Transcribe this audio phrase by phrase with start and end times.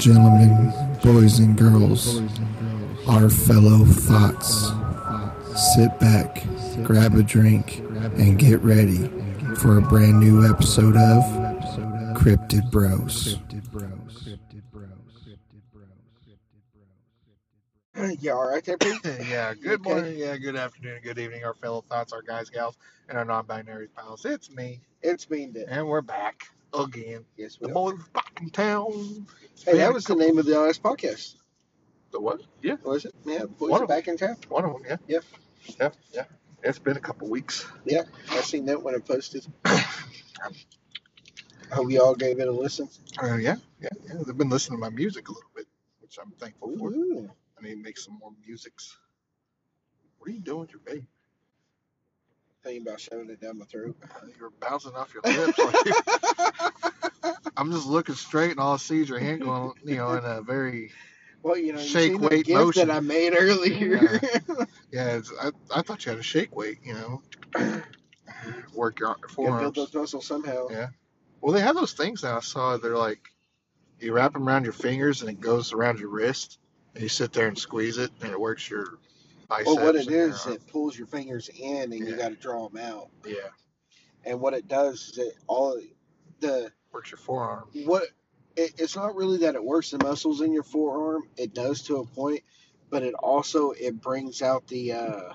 [0.00, 2.20] Ladies and gentlemen, boys and girls,
[3.06, 4.70] our fellow thoughts,
[5.74, 6.42] sit back,
[6.84, 7.80] grab a drink,
[8.16, 9.08] and get ready
[9.56, 11.22] for a brand new episode of
[12.16, 13.36] Cryptid Bros.
[18.20, 19.00] Yeah, all right there, Pete?
[19.28, 19.90] yeah, good Okay.
[19.90, 22.78] morning, yeah, good afternoon, good evening, our fellow thoughts, our guys, gals,
[23.10, 24.24] and our non-binary pals.
[24.24, 25.68] It's me, It's mean to.
[25.68, 27.26] and we're back again.
[27.36, 27.74] Yes, we The are.
[27.74, 29.26] boys back in town.
[29.64, 31.34] Hey, that was the name of the last podcast,
[32.12, 32.40] The what?
[32.62, 33.14] Yeah, was it?
[33.24, 34.36] Yeah, boys One are of back in town.
[34.48, 34.82] one of them.
[34.88, 34.96] Yeah.
[35.08, 35.24] Yep.
[35.78, 36.24] Yeah, yeah.
[36.62, 37.66] It's been a couple weeks.
[37.84, 39.46] Yeah, I seen that when it posted.
[41.72, 42.88] Hope you all gave it a listen.
[43.22, 44.14] Uh, yeah, yeah, yeah.
[44.26, 45.66] They've been listening to my music a little bit,
[46.00, 46.88] which I'm thankful for.
[46.92, 48.96] I need to make some more musics.
[50.18, 51.06] What are you doing with your baby?
[52.62, 53.96] Thinking about shoving it down my throat.
[54.38, 55.58] You're bouncing off your lips.
[55.58, 60.12] Like, I'm just looking straight, and all I see is your hand going, you know,
[60.12, 60.90] in a very
[61.42, 62.88] well, you know, Shake the weight motion.
[62.88, 64.20] that I made earlier.
[64.92, 67.22] Yeah, it's, I, I thought you had a shake weight, you know.
[68.74, 70.66] Work your Gotta build those muscles somehow.
[70.68, 70.88] Yeah.
[71.40, 72.38] Well, they have those things now.
[72.38, 73.20] I saw they're like,
[74.00, 76.58] you wrap them around your fingers and it goes around your wrist,
[76.94, 78.98] and you sit there and squeeze it, and it works your
[79.50, 79.66] biceps.
[79.76, 82.82] Well, what it is, it pulls your fingers in, and you got to draw them
[82.82, 83.10] out.
[83.26, 83.34] yeah,
[84.24, 85.80] And what it does is it all
[86.40, 87.68] the works your forearm.
[87.86, 88.04] what
[88.56, 91.98] it, it's not really that it works the muscles in your forearm it does to
[91.98, 92.42] a point
[92.90, 95.32] but it also it brings out the uh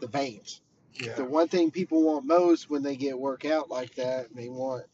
[0.00, 0.60] the veins
[1.00, 1.14] Yeah.
[1.16, 4.84] the one thing people want most when they get work out like that they want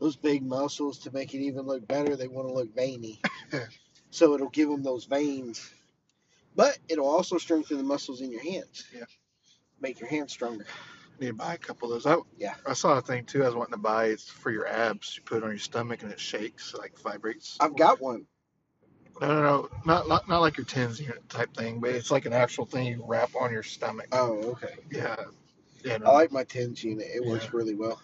[0.00, 3.20] those big muscles to make it even look better they want to look veiny
[4.10, 5.72] so it'll give them those veins
[6.56, 9.04] but it'll also strengthen the muscles in your hands Yeah.
[9.80, 10.66] make your hands stronger
[11.20, 12.10] Need to buy a couple of those.
[12.10, 12.54] I, Yeah.
[12.66, 13.42] I saw a thing too.
[13.42, 14.06] I was wanting to buy.
[14.06, 15.16] It's for your abs.
[15.18, 17.58] You put it on your stomach and it shakes, like vibrates.
[17.60, 18.24] i've got one
[19.20, 22.24] No, no, no, not not, not like your tens unit type thing, but it's like
[22.24, 24.06] an actual thing you wrap on your stomach.
[24.12, 25.16] oh okay Yeah,
[25.84, 25.98] yeah.
[25.98, 28.00] no, i like my tens unit it works really well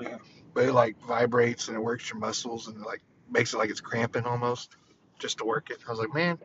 [0.00, 0.18] yeah.
[0.54, 3.00] But it like vibrates and it works your muscles and it like
[3.30, 4.76] makes it like it's cramping almost,
[5.18, 5.78] just to work it.
[5.86, 6.38] I was like, man,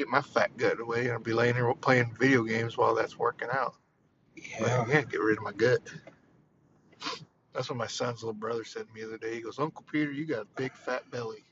[0.00, 3.18] get my fat gut away and I'll be laying here playing video games while that's
[3.18, 3.74] working out.
[4.58, 5.80] But, yeah yeah, get rid of my gut.
[7.54, 9.34] That's what my son's little brother said to me the other day.
[9.36, 11.44] He goes, Uncle Peter, you got a big fat belly.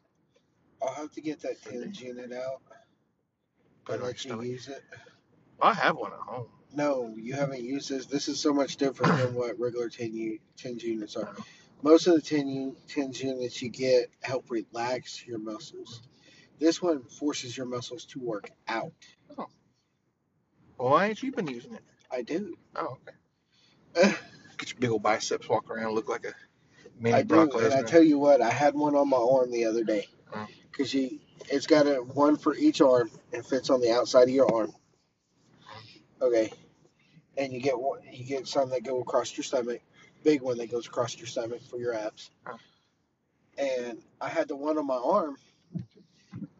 [0.82, 2.62] I'll have to get that tens unit out
[3.84, 4.84] Put it and on your let you use it.
[5.60, 6.48] I have one at home.
[6.74, 8.06] No, you haven't used this.
[8.06, 11.34] This is so much different than what regular 10 u- tens units are.
[11.82, 16.02] Most of the 10 u- tens units you get help relax your muscles.
[16.58, 18.92] This one forces your muscles to work out.
[19.38, 19.46] Oh.
[20.76, 21.82] Well, why ain't you been using it?
[22.10, 22.56] I do.
[22.74, 22.98] Oh,
[23.96, 24.14] okay.
[24.58, 26.34] Get your big old biceps, walk around, look like a
[27.00, 27.46] mini I do.
[27.46, 30.08] Brock And I tell you what, I had one on my arm the other day.
[30.34, 30.46] Oh.
[30.70, 31.20] Because you,
[31.50, 34.72] it's got a one for each arm and fits on the outside of your arm.
[36.20, 36.52] Okay.
[37.36, 39.80] And you get one, you get some that go across your stomach,
[40.24, 42.30] big one that goes across your stomach for your abs.
[42.46, 42.56] Oh.
[43.56, 45.36] And I had the one on my arm,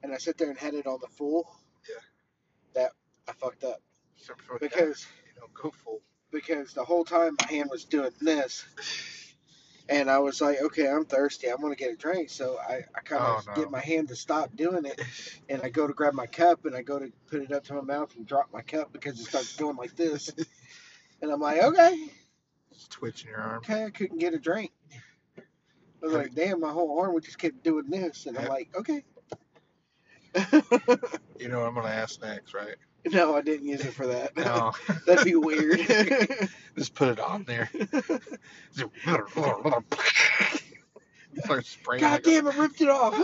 [0.08, 1.46] and I sit there and had it on the full.
[1.88, 2.82] Yeah.
[2.82, 2.92] That
[3.28, 3.80] I fucked up
[4.60, 6.00] because you know, go full.
[6.32, 8.64] because the whole time my hand was doing this.
[9.90, 11.48] And I was like, okay, I'm thirsty.
[11.48, 12.28] I'm going to get a drink.
[12.28, 13.62] So I, I kind of Oh, no.
[13.62, 15.00] get my hand to stop doing it.
[15.48, 17.74] And I go to grab my cup and I go to put it up to
[17.74, 20.30] my mouth and drop my cup because it starts going like this.
[21.20, 22.10] And I'm like, okay,
[22.72, 23.56] Just twitching your arm.
[23.58, 24.70] okay, I couldn't get a drink.
[25.36, 25.42] I
[26.06, 28.26] was like, damn, my whole arm would just kept doing this.
[28.26, 29.04] And I'm like, okay.
[31.38, 32.74] You know what I'm gonna ask next, right?
[33.04, 34.36] no, I didn't use it for that.
[34.36, 34.72] No,
[35.06, 35.78] That'd be weird.
[36.76, 37.70] just put it on there.
[41.44, 42.00] Start spraying.
[42.00, 43.14] God like damn, it ripped it off.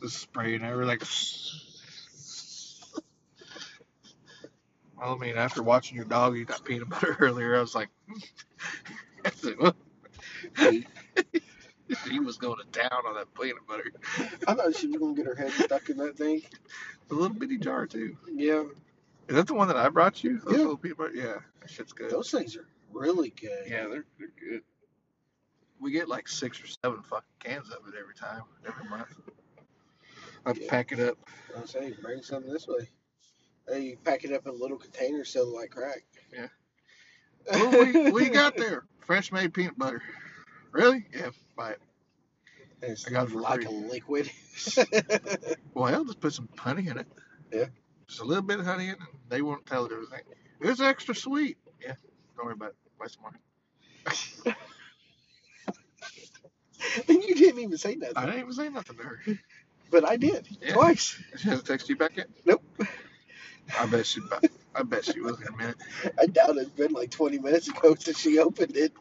[0.00, 1.02] Just spraying everywhere like.
[4.98, 7.90] Well, I mean, after watching your dog eat that peanut butter earlier, I was like,
[12.10, 13.92] he was going to town on that peanut butter.
[14.48, 16.42] I thought she was gonna get her head stuck in that thing.
[17.10, 18.16] A little bitty jar too.
[18.32, 18.64] Yeah,
[19.28, 20.38] Is that the one that I brought you?
[20.38, 20.58] Those Yeah.
[20.58, 21.14] little peanut butter?
[21.14, 22.10] Yeah, that shit's good.
[22.10, 23.66] those things are really good.
[23.68, 24.62] Yeah, they're they're good.
[25.78, 29.08] We get like six or seven fucking cans of it every time, every month.
[30.44, 30.70] I Yeah.
[30.70, 31.18] pack it up.
[31.56, 32.88] I was saying, bring some this way.
[33.68, 36.04] Hey, you pack it up in a little containers, sell it like crack.
[36.32, 36.46] Yeah.
[37.50, 38.84] What, what, you- what you got there?
[39.00, 40.02] Fresh made peanut butter.
[40.76, 41.06] Really?
[41.14, 41.80] Yeah, buy it.
[42.82, 43.66] It's I got it for like free.
[43.66, 44.30] a liquid.
[45.74, 47.06] Well, I'll just put some honey in it.
[47.52, 47.66] Yeah.
[48.08, 48.98] Just a little bit of honey in it.
[49.00, 50.20] and They won't tell it everything.
[50.60, 51.58] It's extra sweet.
[51.82, 51.94] Yeah.
[52.36, 52.76] Don't worry about it.
[52.98, 54.54] Buy some more.
[57.08, 58.16] and you didn't even say nothing.
[58.16, 59.20] I didn't even say nothing to her.
[59.90, 60.74] But I did Yeah.
[60.74, 61.18] twice.
[61.36, 62.28] She hasn't texted you back yet?
[62.44, 62.62] Nope.
[63.78, 64.20] I bet she.
[64.74, 65.76] I bet she was in a minute.
[66.20, 68.92] I doubt it's been like 20 minutes ago since she opened it.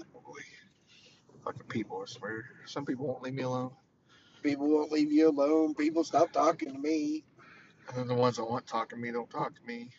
[1.46, 2.46] Fucking people, I swear.
[2.66, 3.72] Some people won't leave me alone,
[4.44, 5.76] People won't leave you alone.
[5.76, 7.26] People stop talking to me.
[7.90, 9.90] and then the ones that want to talk to me don't talk to me.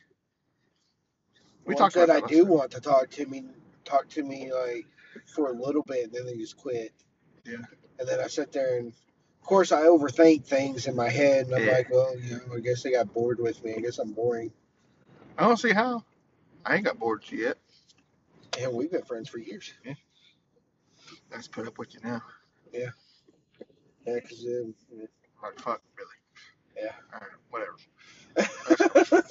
[1.67, 3.45] We talked that I do want to talk to me,
[3.85, 4.87] talk to me like
[5.27, 6.93] for a little bit, and then they just quit.
[7.45, 7.59] Yeah.
[7.99, 11.55] And then I sit there and, of course, I overthink things in my head, and
[11.55, 11.73] I'm Yeah.
[11.75, 13.75] like, well, you know, I guess they got bored with me.
[13.77, 14.53] I guess I'm boring.
[15.39, 16.05] I don't see how.
[16.65, 17.59] I ain't got bored yet.
[18.61, 19.73] And we've been friends for years.
[19.87, 19.97] I
[21.33, 22.23] just put up with you now.
[22.73, 22.91] Yeah,
[24.07, 24.75] Yeah, because um,
[25.43, 26.11] Like fuck, really.
[26.77, 26.93] Yeah.
[27.13, 28.49] All right,
[29.01, 29.23] whatever.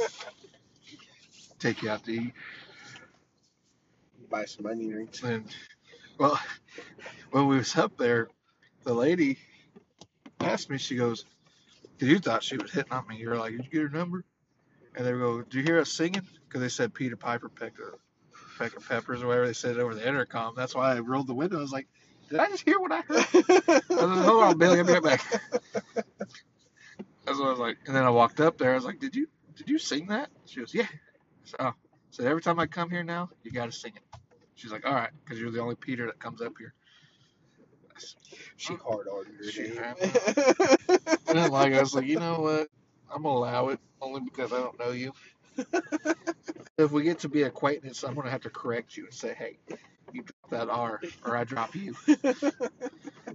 [1.59, 2.33] Take you out to eat.
[4.30, 5.24] buy some onion rings.
[5.24, 5.45] And
[6.18, 6.39] well,
[7.31, 8.30] when we was up there,
[8.83, 9.38] the lady
[10.39, 10.77] asked me.
[10.77, 11.25] She goes,
[12.00, 13.18] "Cause you thought she was hitting on me.
[13.18, 14.24] You were like, did you get her number?"
[14.95, 17.91] And they go, "Do you hear us singing?" Because they said Peter Piper picked a
[18.57, 20.54] peck of peppers or whatever they said over the intercom.
[20.56, 21.57] That's why I rolled the window.
[21.57, 21.88] I was like,
[22.30, 24.80] "Did I just hear what I heard?" I was like, Hold on, Billy.
[24.80, 25.42] I'll be right back.
[27.25, 27.78] That's what I was like.
[27.88, 28.72] And then I walked up there.
[28.72, 30.88] I was like, "Did you did you sing that?" She goes, "Yeah."
[31.44, 31.74] So, "Oh."
[32.12, 34.04] So every time I come here now, you got to sing it.
[34.56, 36.74] She's like, "All right," because you're the only Peter that comes up here.
[38.58, 39.72] she hard on She
[41.25, 42.69] then like I was like, you know what?
[43.13, 45.13] I'm gonna allow it only because I don't know you.
[46.78, 49.57] If we get to be acquaintances, I'm gonna have to correct you and say, hey,
[50.13, 51.96] you drop that R or I drop you.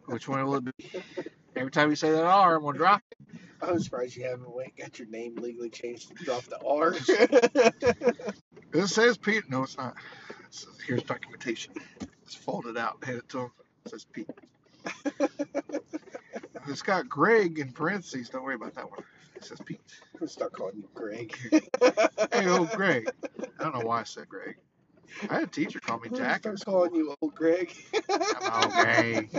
[0.06, 1.02] Which one will it be?
[1.56, 3.18] Every time you say that R, I'm gonna drop it.
[3.62, 6.94] I'm surprised you haven't went got your name legally changed to drop the R.
[8.72, 9.50] It says Pete.
[9.50, 9.96] No, it's not.
[10.28, 11.74] It says, Here's documentation.
[12.24, 13.02] It's folded out.
[13.02, 13.50] Hand it to him.
[13.84, 14.30] It says Pete.
[16.68, 18.28] it's got Greg in parentheses.
[18.28, 19.00] Don't worry about that one.
[19.36, 19.80] It says Pete.
[20.20, 21.36] I'm start calling you Greg.
[22.32, 23.10] Hey, old Greg.
[23.58, 24.56] I don't know why I said Greg.
[25.28, 26.40] I had a teacher call me I'm Jack.
[26.40, 27.72] start calling you old Greg.
[28.10, 29.30] I'm old Greg.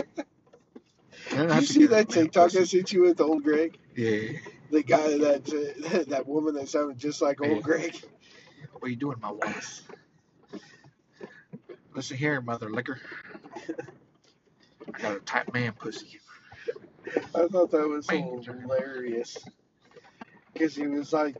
[1.30, 3.78] Did you see that TikTok I sent you with old Greg?
[3.96, 4.32] Yeah.
[4.70, 5.48] The guy that
[5.94, 7.60] uh, that woman that sounded just like old Yeah.
[7.60, 8.02] Greg.
[8.72, 9.82] What are you doing, my wife?
[11.94, 12.98] Listen here, mother liquor.
[14.94, 16.20] I got a tight man pussy.
[17.34, 19.36] I thought that was hilarious.
[20.52, 21.36] Because he was like,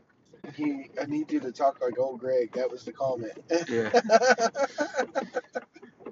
[0.55, 2.51] he, I need you to talk like old Greg.
[2.53, 3.31] That was the comment.
[3.69, 3.91] Yeah.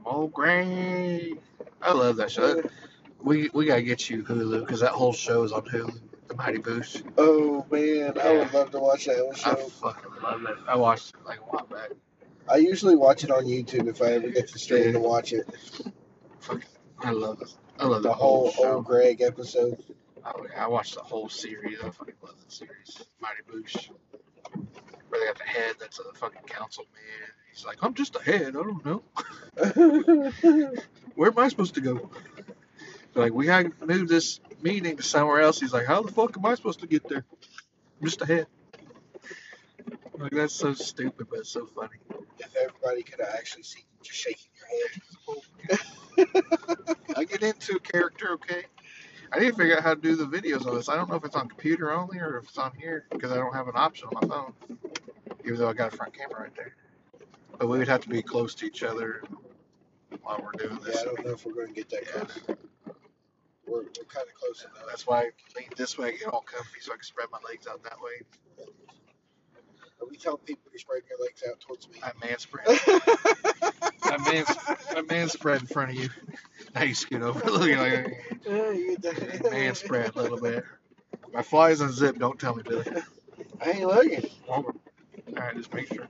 [0.05, 1.37] Old Greg.
[1.81, 2.61] I love that show.
[3.21, 5.99] We we gotta get you Hulu because that whole show is on Hulu.
[6.27, 7.03] The Mighty Boosh.
[7.17, 10.57] oh man, I would love to watch that whole I fucking love it.
[10.67, 11.91] I watched it like a while back.
[12.49, 15.47] I usually watch it on YouTube if I ever get the stream to watch it.
[16.99, 17.53] I love it.
[17.81, 18.75] I love The whole show.
[18.75, 19.83] old Greg episode.
[20.23, 21.79] Yeah, I watched the whole series.
[21.83, 23.01] I fucking love that series.
[23.19, 23.89] Mighty Boosh.
[25.09, 26.91] Where they got the head that's a fucking councilman.
[27.51, 28.49] He's like, I'm just a head.
[28.49, 29.03] I don't know.
[31.15, 32.09] Where am I supposed to go?
[33.13, 35.59] They're like, we gotta move this meeting to somewhere else.
[35.59, 37.25] He's like, how the fuck am I supposed to get there?
[37.99, 38.47] I'm just a head.
[40.17, 41.95] Like, that's so stupid, but it's so funny.
[42.37, 44.50] if everybody could have actually seen you just shaking.
[47.15, 48.63] I get into character, okay?
[49.31, 50.89] I need to figure out how to do the videos on this.
[50.89, 53.35] I don't know if it's on computer only or if it's on here because I
[53.37, 54.53] don't have an option on my phone.
[55.45, 56.75] Even though I got a front camera right there.
[57.59, 59.23] But we would have to be close to each other
[60.21, 60.95] while we're doing this.
[60.95, 61.01] Yeah.
[61.01, 62.23] I don't know if we're going to get that Yeah.
[62.23, 62.57] close.
[63.67, 64.85] We're, we're kind of close enough.
[64.87, 67.67] That's why I lean this way, get all comfy so I can spread my legs
[67.67, 68.21] out that way.
[70.01, 71.99] Are we telling people to spread your legs out towards me?
[72.03, 72.65] I man spread.
[74.03, 76.09] I man, spread in front of you.
[76.73, 77.49] Now you scoot over.
[77.49, 78.97] Look like you
[79.51, 80.63] man spread a little bit.
[81.33, 82.17] My flies unzipped.
[82.17, 82.85] Don't tell me, Billy.
[83.61, 84.29] I ain't looking.
[84.47, 84.63] All
[85.35, 86.07] right, just make sure.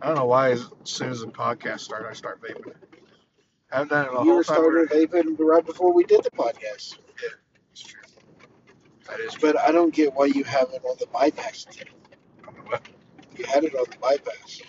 [0.00, 0.52] I don't know why.
[0.52, 2.72] As soon as the podcast started, I start vaping.
[3.72, 6.30] I haven't done it the You whole were started vaping right before we did the
[6.30, 6.98] podcast.
[7.72, 8.02] It's true.
[9.08, 9.52] That is true.
[9.52, 11.66] But I don't get why you have it on the bypass.
[13.40, 14.60] You had it on the bypass.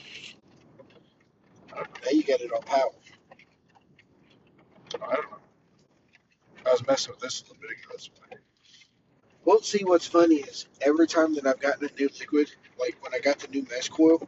[1.76, 2.92] Now you got it on power.
[4.96, 5.38] I don't know.
[6.66, 7.90] I was messing with this a little bit ago.
[7.92, 8.38] That's why.
[9.44, 12.50] Well, see, what's funny is every time that I've gotten a new liquid,
[12.80, 14.26] like when I got the new mesh coil,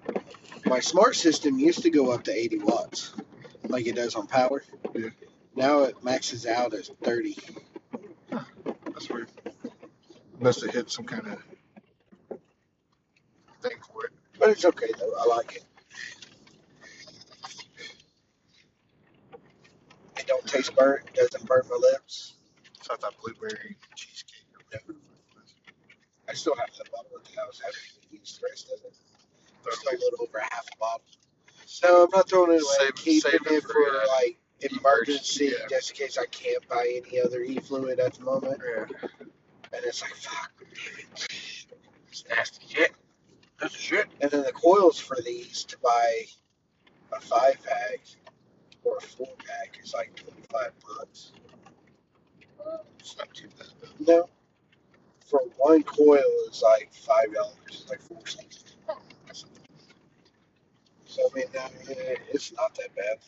[0.65, 3.13] my smart system used to go up to 80 watts,
[3.69, 4.61] like it does on power.
[4.93, 5.07] Yeah.
[5.55, 7.37] Now it maxes out at 30.
[8.29, 9.29] That's weird.
[10.41, 11.41] Must have hit some kind of
[13.61, 14.11] thing for it.
[14.43, 15.13] But it's okay, though.
[15.21, 15.63] I like it.
[20.17, 21.07] It don't taste burnt.
[21.07, 22.33] It doesn't burn my lips.
[22.81, 24.99] So I thought blueberry cheesecake or whatever.
[26.27, 27.61] I still have the bottle at the house.
[27.63, 27.81] I haven't
[28.11, 28.93] even used the rest of it.
[29.63, 31.05] There's still a little over half a bottle.
[31.81, 32.75] No, I'm not throwing it away.
[32.79, 35.67] Save- keeping save it it for, for uh, like emergency, yeah.
[35.69, 38.59] just in case I can't buy any other e fluid at the moment.
[38.61, 39.07] Yeah.
[39.71, 41.27] And it's like, fuck, damn it.
[42.09, 42.91] It's nasty shit.
[43.63, 44.07] That's shit.
[44.19, 46.23] And then the coils for these to buy
[47.13, 48.01] a five pack
[48.83, 51.31] or a four pack is like 25 bucks.
[52.99, 53.69] It's not too bad.
[54.05, 54.27] No.
[55.25, 56.19] For one coil
[56.51, 57.53] is like $5.
[57.69, 58.65] It's like four cents.
[61.05, 61.69] So, I mean, uh,
[62.33, 63.19] it's not that bad.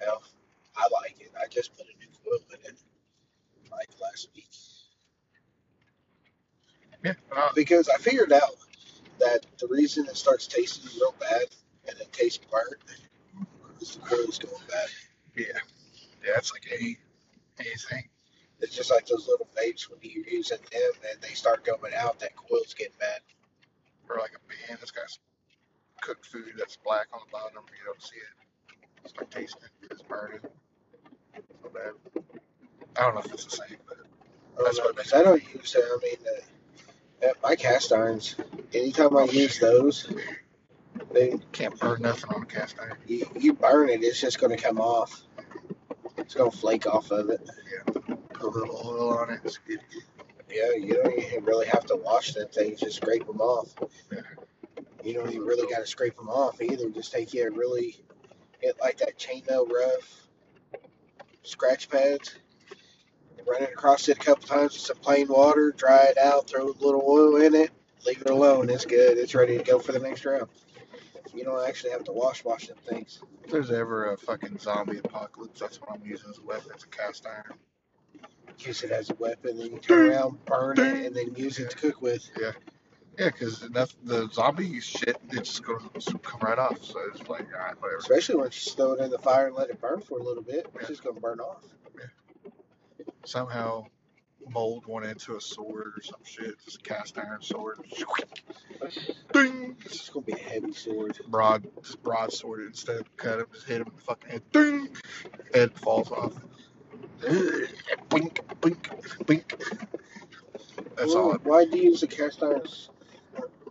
[0.00, 0.22] Hell,
[0.76, 1.32] I like it.
[1.36, 2.78] I just put a new coil in it
[3.72, 4.46] like last week.
[7.04, 7.14] Yeah.
[7.34, 8.56] Uh, Because I figured out
[9.18, 11.44] that the reason it starts tasting real bad
[11.88, 12.82] and it tastes burnt
[13.80, 14.88] is the coil's going bad.
[15.36, 15.58] yeah.
[16.24, 16.96] Yeah, it's like a
[17.60, 18.08] a thing.
[18.60, 22.20] It's just like those little vapes when you're using them and they start going out,
[22.20, 23.20] that coil's getting bad.
[24.08, 25.22] Or like a pan that's got some
[26.00, 27.64] cooked food that's black on the bottom.
[27.78, 29.08] You don't see it.
[29.08, 29.88] Start tasting it.
[29.90, 30.40] It's burning.
[31.62, 31.92] So bad.
[32.96, 33.98] I don't know if it's the same, but
[34.64, 35.84] That's don't know, what I don't use it.
[35.84, 36.40] I mean, uh,
[37.22, 38.36] at my cast irons,
[38.72, 40.12] anytime I use those,
[41.12, 42.96] they can't burn nothing on a cast iron.
[43.06, 45.22] you, you burn it, it's just going to come off.
[46.16, 47.48] It's going to flake off of it.
[47.48, 48.14] Yeah.
[48.32, 49.40] Put a little oil on it.
[49.44, 49.80] It's good.
[50.50, 53.72] Yeah, you don't even really have to wash them things, just scrape them off.
[54.12, 54.20] Yeah.
[55.02, 56.90] You don't even really got to scrape them off either.
[56.90, 57.96] Just take you a really,
[58.60, 60.22] get like that chainmail rough
[61.42, 62.34] scratch pads,
[63.46, 66.66] run it across it a couple times with some plain water, dry it out, throw
[66.66, 67.70] a little oil in it,
[68.06, 68.70] leave it alone.
[68.70, 69.18] It's good.
[69.18, 70.48] It's ready to go for the next round.
[71.34, 73.20] You don't actually have to wash wash them things.
[73.44, 76.70] If there's ever a fucking zombie apocalypse, that's what I'm using as a weapon.
[76.74, 77.56] It's a cast iron.
[78.58, 81.70] Use it as a weapon, then you turn around, burn it, and then use it
[81.70, 82.28] to cook with.
[82.38, 82.52] Yeah,
[83.18, 86.84] Yeah, because the zombie shit, it's just going to come right off.
[86.84, 87.98] So it's like, all right, whatever.
[87.98, 90.42] Especially once you throw it in the fire and let it burn for a little
[90.42, 90.88] bit, it's Yeah.
[90.88, 91.64] just gonna burn off.
[93.24, 93.84] Somehow
[94.48, 96.54] mold one into a sword or some shit.
[96.64, 97.78] Just a cast iron sword.
[99.32, 99.76] Ding!
[99.84, 101.18] It's just gonna be a heavy sword.
[101.28, 104.42] Broad, just broadsword it instead of cut him, just hit him in the fucking head.
[104.52, 104.88] Ding!
[105.54, 106.34] Head falls off.
[108.08, 108.90] Blink, blink,
[109.26, 109.62] blink.
[110.96, 111.38] That's well, all.
[111.44, 112.62] Why do you use a cast iron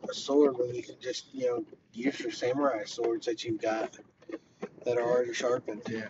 [0.10, 3.98] a sword when you can just you know use your samurai swords that you've got
[4.86, 6.08] that are already sharpened, Yeah.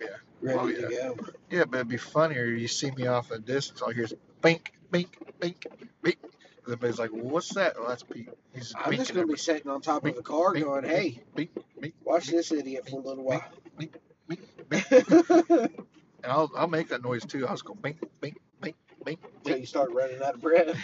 [0.00, 0.08] Yeah.
[0.40, 1.16] Ready Oh, to go?
[1.50, 2.44] Yeah, but it'd be funnier.
[2.44, 5.66] You see me off a distance, all I hear is bink, bink, bink,
[6.02, 6.18] bink.
[6.22, 6.32] And
[6.64, 7.78] everybody's like, well, what's that?
[7.78, 8.28] Well, that's Pete.
[8.54, 10.84] He's I'm just gonna be every- sitting on top of Bink, a car bink, going,
[10.84, 13.44] "Hey, bink, bink, watch this idiot for a little while."
[13.78, 13.96] bink,
[14.28, 14.44] bink.
[14.90, 17.46] And I'll, I'll make that noise too.
[17.46, 18.74] I'll just go bink, bink, bink,
[19.04, 20.76] bink, Until you start running out of breath.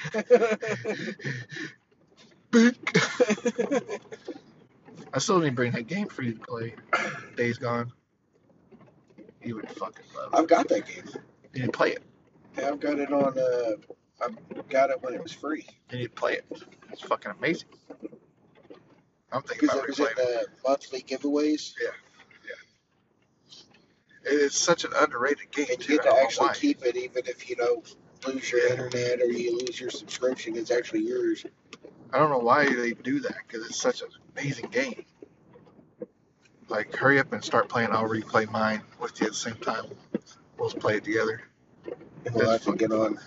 [2.53, 2.77] bink.
[5.15, 6.75] I still need to bring that game for you to play.
[7.37, 7.93] Days Gone.
[9.45, 10.39] You would fucking love it.
[10.39, 11.05] I've got that game.
[11.55, 12.03] You need play it.
[12.57, 13.39] Yeah, I've got it on.
[13.39, 13.77] Uh,
[14.21, 14.29] I
[14.69, 16.45] got it when it was free You need play it.
[16.93, 17.69] It's fucking amazing.
[19.33, 21.89] I'm thinking because about it was in the monthly giveaways, Yeah,
[22.47, 24.33] yeah.
[24.45, 26.55] It's such an underrated game and you get to actually why.
[26.55, 27.97] keep it even if you don't
[28.27, 28.71] lose your Yeah.
[28.73, 30.55] internet or you lose your subscription.
[30.57, 31.45] It's actually yours.
[32.13, 35.05] I don't know why they do that because it's such an amazing game.
[36.73, 37.91] Like, hurry up and start playing.
[37.93, 39.85] I'll replay mine with you at the same time.
[40.57, 41.43] We'll just play it together.
[42.25, 43.19] And we'll That's to get on.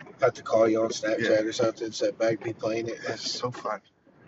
[0.00, 1.92] I Have to call you on Snapchat or something.
[1.92, 3.00] Sit back, be playing it.
[3.06, 3.82] It's so fun.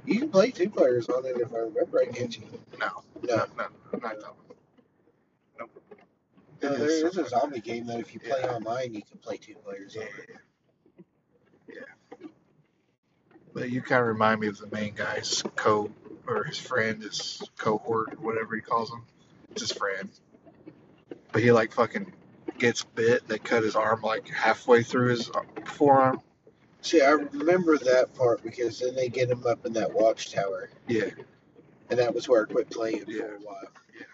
[0.04, 2.44] You can play two players on it if I remember right, can't you?
[2.78, 2.88] No,
[3.22, 4.56] No, no, no, not that one.
[5.58, 5.70] Nope.
[6.62, 8.52] no there is is a zombie game that if you play Yeah.
[8.52, 10.30] online, you can play two players on Yeah, it.
[11.68, 11.74] yeah,
[12.20, 12.26] yeah.
[13.54, 15.90] But you kind of remind me of the main guy's co
[16.30, 19.02] or his friend, his cohort, whatever he calls him.
[19.50, 20.08] It's his friend.
[21.32, 22.12] But he like fucking
[22.58, 23.26] gets bit.
[23.28, 25.30] They cut his arm like halfway through his
[25.64, 26.20] forearm.
[26.82, 31.10] See, I remember that part because then they get him up in that watchtower, Yeah,
[31.90, 33.60] and that was where I quit playing for a while.
[33.94, 34.06] yeah.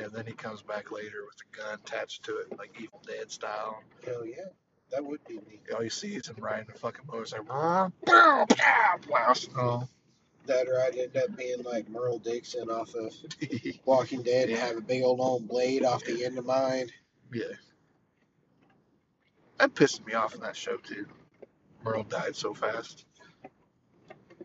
[0.00, 3.30] Yeah, then he comes back later with a gun attached to it, like Evil Dead
[3.30, 3.82] style.
[4.04, 4.46] Hell yeah,
[4.92, 5.60] that would be neat.
[5.76, 7.44] All you see is him riding a fucking motorcycle.
[8.06, 9.88] Pow, blasting all.
[10.46, 13.14] That or I'd end up being like Merle Dixon off of
[13.86, 16.90] Walking Dead and have a big old long blade off the end of mine.
[17.32, 17.44] Yeah.
[19.58, 21.06] That pissed me off in that show too.
[21.82, 23.06] Merle died so fast.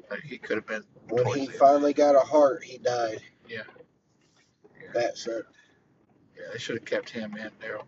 [0.10, 0.84] Like he could have been.
[1.10, 3.22] When he finally got a heart, he died.
[3.48, 3.64] Yeah.
[4.94, 5.54] That sucked.
[6.38, 7.84] Yeah, they should have kept him and Daryl.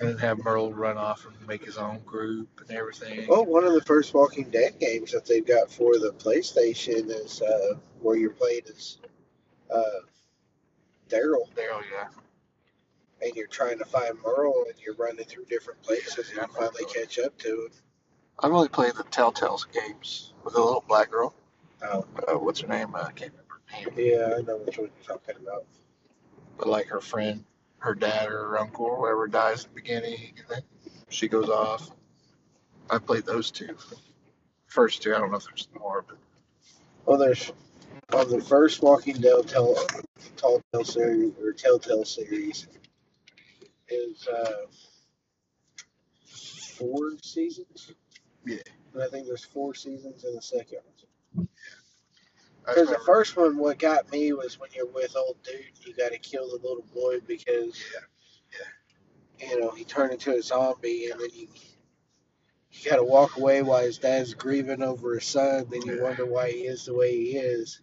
[0.00, 3.26] And have Merle run off and make his own group and everything.
[3.28, 7.42] Oh, one of the first Walking Dead games that they've got for the PlayStation is
[7.42, 8.98] uh, where you're playing as
[9.72, 10.00] uh,
[11.08, 12.08] Daryl, Daryl, yeah.
[13.22, 16.84] and you're trying to find Merle, and you're running through different places, and you finally
[16.92, 17.70] catch up to him.
[18.38, 21.34] I've only played the Telltale's games with the little black girl.
[21.82, 22.06] Oh.
[22.28, 22.94] Uh, what's her name?
[22.94, 24.12] Uh, I can't remember her name.
[24.12, 25.66] Yeah, I know which one you're talking about.
[26.56, 27.44] But like her friend,
[27.80, 30.62] her dad or her uncle or whoever dies at the beginning, and then
[31.08, 31.90] she goes off.
[32.88, 33.76] I played those two.
[34.66, 36.18] First two, I don't know if there's more, but
[37.04, 37.52] Well, there's
[38.12, 39.76] on the first Walking Dead tell,
[40.36, 42.66] Telltale series or Telltale series
[43.88, 44.66] is uh,
[46.78, 47.92] four seasons.
[48.44, 48.58] Yeah.
[48.94, 50.78] And I think there's four seasons in the second
[51.34, 51.48] one.
[51.48, 51.79] I
[52.66, 56.12] Because the first one, what got me was when you're with old dude, you got
[56.12, 57.82] to kill the little boy because,
[59.40, 61.48] you know, he turned into a zombie, and then you
[62.72, 65.66] you got to walk away while his dad's grieving over his son.
[65.70, 66.02] Then you Yeah.
[66.02, 67.80] wonder why he is the way he is.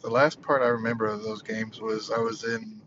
[0.00, 2.82] The last part I remember of those games was I was in.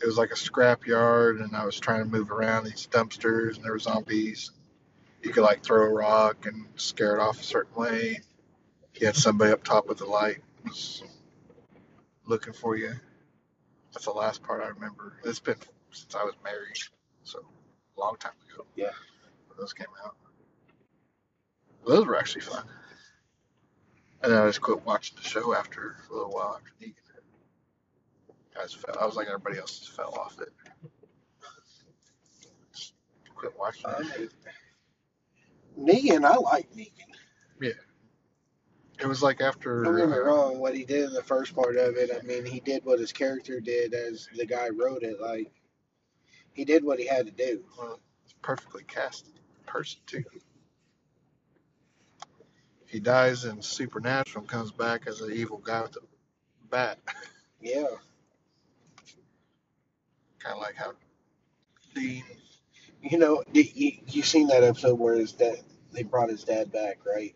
[0.00, 3.56] It was like a scrap yard, and I was trying to move around these dumpsters,
[3.56, 4.50] and there were zombies.
[5.22, 8.20] You could like throw a rock and scare it off a certain way.
[8.94, 10.38] You had somebody up top with the light
[12.26, 12.92] looking for you.
[13.92, 15.18] That's the last part I remember.
[15.24, 15.56] It's been
[15.90, 16.78] since I was married,
[17.24, 17.40] so
[17.96, 18.64] a long time ago.
[18.76, 18.90] Yeah.
[19.48, 20.16] when those came out.
[21.86, 22.64] Those were actually fun.
[24.22, 26.94] And then I just quit watching the show after a little while after Negan.
[28.58, 28.96] I just fell.
[29.00, 30.52] I was like everybody else, just fell off it.
[32.72, 32.94] Just
[33.34, 33.84] quit watching
[34.16, 34.32] it.
[35.76, 36.90] mean, Negan, I like Negan.
[39.04, 39.82] It was like after.
[39.82, 40.58] Don't get me uh, wrong.
[40.58, 43.12] What he did in the first part of it, I mean, he did what his
[43.12, 45.20] character did as the guy wrote it.
[45.20, 45.52] Like,
[46.54, 47.62] he did what he had to do.
[47.78, 49.26] Well, it's perfectly cast
[49.66, 50.24] person too.
[52.86, 56.00] He dies in Supernatural and comes back as an evil guy with a
[56.70, 56.98] bat.
[57.60, 57.86] Yeah.
[60.38, 60.92] kind of like how
[61.94, 62.22] Dean.
[63.00, 63.64] You know, you
[64.06, 65.60] you seen that episode where his dad
[65.92, 67.34] they brought his dad back, right?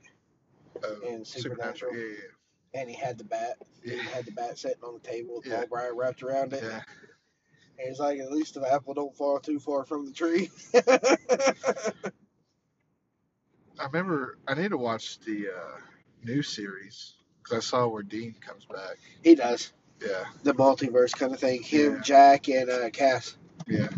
[0.84, 3.58] Uh, In Supernatural, Yeah, yeah, and he had the bat.
[3.84, 3.94] yeah.
[3.94, 5.58] He had the bat sitting on the table with Yeah.
[5.58, 6.62] Paul Brian wrapped around it.
[6.62, 6.82] yeah.
[7.78, 10.50] And he's like, at least the apple don't fall too far from the tree.
[13.80, 15.78] I remember I need to watch the uh,
[16.24, 18.96] new series because I saw where Dean comes back.
[19.22, 21.62] he does Yeah, the multiverse kind of thing.
[21.62, 22.00] Him, Yeah.
[22.02, 23.36] Jack, and uh, Cass.
[23.68, 23.88] yeah.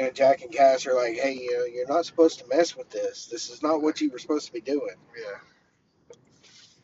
[0.00, 2.88] And Jack and Cass are like, hey, you know, you're not supposed to mess with
[2.90, 3.26] this.
[3.26, 4.94] This is not what you were supposed to be doing.
[5.16, 6.16] Yeah.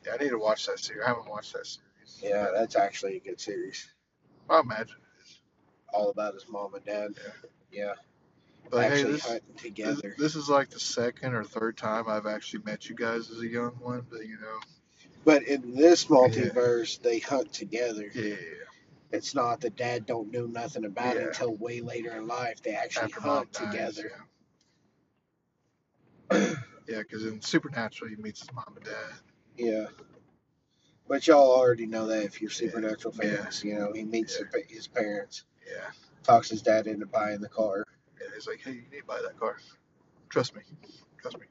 [0.04, 1.02] Yeah, I need to watch that series.
[1.04, 1.80] I haven't watched that series.
[2.22, 3.88] Yeah, that's actually a good series.
[4.50, 4.96] I imagine.
[5.92, 7.14] All about his mom and dad.
[7.72, 7.94] Yeah,
[8.70, 10.14] But hey, actually this, hunting together.
[10.18, 13.46] this is like the second or third time I've actually met you guys as a
[13.48, 14.06] young one.
[14.10, 14.60] But you know,
[15.24, 18.10] But in this multiverse, they hunt together.
[18.14, 18.34] yeah,
[19.12, 21.22] It's not that dad don't know nothing about Yeah.
[21.22, 22.62] it until way later in life.
[22.62, 23.62] They actually after hunt dies,
[23.96, 24.26] together.
[26.30, 26.54] Yeah,
[26.98, 29.12] because in Supernatural he meets his mom and dad.
[29.56, 29.86] Yeah.
[31.08, 33.42] But y'all already know that if you're supernatural Yeah.
[33.44, 34.60] fans, you know, he meets Yeah.
[34.68, 35.90] his parents, Yeah,
[36.24, 37.84] talks his dad into buying the car.
[38.20, 38.26] yeah.
[38.34, 39.58] He's like, hey, you need to buy that car.
[40.28, 40.62] Trust me,
[41.18, 41.46] trust me,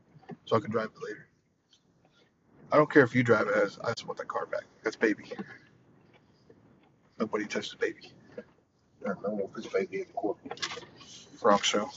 [0.45, 1.27] so I can drive it later.
[2.71, 3.77] I don't care if you drive it.
[3.83, 4.63] I just want that car back.
[4.83, 5.31] That's baby.
[7.19, 8.12] Nobody touched the baby.
[8.38, 10.38] I don't know, put baby in the court.
[11.41, 11.89] Wrong show.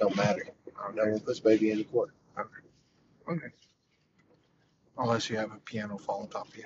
[0.00, 0.48] Don't matter.
[0.94, 2.10] No one puts baby in the court.
[3.28, 3.46] Okay.
[4.98, 6.64] Unless you have a piano fall on top of you.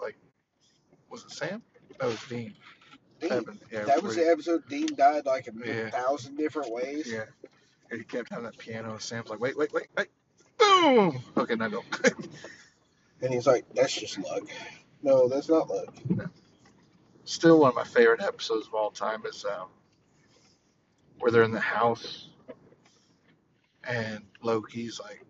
[0.00, 0.16] Like,
[1.10, 1.62] was it Sam?
[1.98, 2.54] That was Dean.
[3.20, 3.60] Dean, Seven.
[3.70, 5.90] Yeah, that was the episode Dean died like a Yeah.
[5.90, 7.10] thousand different ways.
[7.10, 7.24] Yeah.
[7.90, 10.08] And he kept having that piano, and Sam's like, wait, wait, wait, wait.
[10.58, 11.22] Boom!
[11.36, 11.84] Okay, now go.
[13.20, 14.42] And he's like, that's just luck.
[15.02, 15.94] No, that's not luck.
[17.24, 19.68] Still, one of my favorite episodes of all time is um,
[21.18, 22.28] where they're in the house
[23.84, 25.24] and Loki's like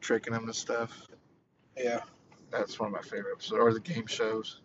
[0.00, 1.06] tricking them and stuff.
[1.76, 2.00] Yeah.
[2.50, 4.60] That's one of my favorite episodes, or the game shows.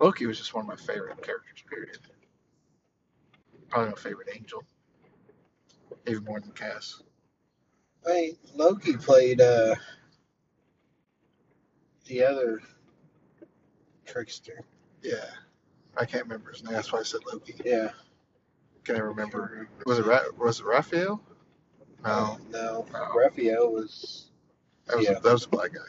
[0.00, 1.98] Loki was just one of my favorite characters, period.
[3.68, 4.64] Probably my favorite angel.
[6.06, 7.02] Even more than Cass.
[8.06, 9.74] I mean, Loki played uh,
[12.12, 12.60] the other
[14.04, 14.60] trickster.
[15.02, 15.24] Yeah.
[15.96, 16.74] I can't remember his name.
[16.74, 17.54] That's why I said Loki.
[17.64, 17.90] Yeah.
[18.84, 19.68] Can I remember?
[19.86, 21.22] Was it Ra- was it Raphael?
[22.04, 22.86] No, No.
[22.92, 23.08] No.
[23.16, 24.26] Raphael was,
[24.86, 25.18] that was Yeah.
[25.20, 25.80] that was a black guy.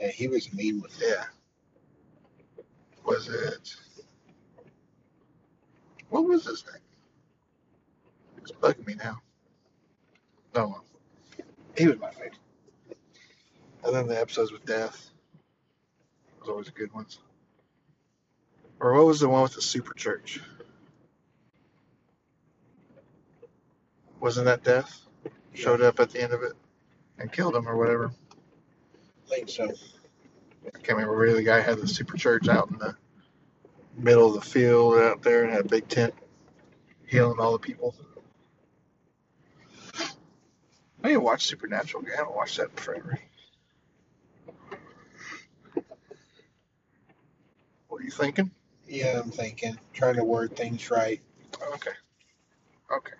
[0.00, 1.08] yeah, he was mean with it.
[1.16, 1.24] Yeah.
[3.04, 3.76] Was it?
[6.08, 6.82] What was his name?
[8.38, 9.20] It's bugging me now.
[10.54, 10.80] No,
[11.76, 12.38] he was my favorite.
[13.84, 15.10] And then the episodes with Death
[16.46, 17.18] was always a good ones.
[18.78, 20.40] Or what was the one with the super church?
[24.20, 25.00] Wasn't that Death?
[25.54, 26.52] Showed up at the end of it
[27.18, 28.12] and killed him or whatever.
[29.26, 29.64] I think so.
[29.64, 32.96] I can't remember where the guy had the super church out in the
[33.96, 36.14] middle of the field out there and had a big tent
[37.06, 37.94] healing all the people.
[41.02, 42.04] I need to watch Supernatural.
[42.12, 43.18] I haven't watched that in forever.
[47.88, 48.50] What are you thinking?
[48.88, 49.78] Yeah, I'm thinking.
[49.92, 51.20] Trying to word things right.
[51.74, 51.90] Okay.
[52.94, 53.16] Okay.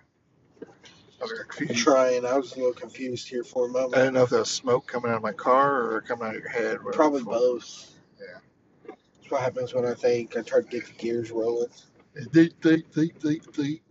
[1.19, 1.83] I was confused.
[1.83, 2.25] Trying.
[2.25, 3.95] I was a little confused here for a moment.
[3.95, 6.35] I didn't know if there was smoke coming out of my car or coming out
[6.35, 6.77] of your head.
[6.93, 7.91] Probably both.
[8.19, 8.39] Yeah.
[8.87, 10.37] That's what happens when I think.
[10.37, 11.67] I try to get the gears rolling.
[12.31, 13.83] Deet, deet, deet, deet, deet.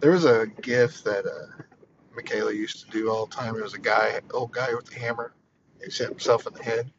[0.00, 1.62] There was a gif that uh,
[2.14, 3.56] Michaela used to do all the time.
[3.56, 5.32] It was a guy, old guy with a hammer.
[5.78, 6.92] He hit himself in the head.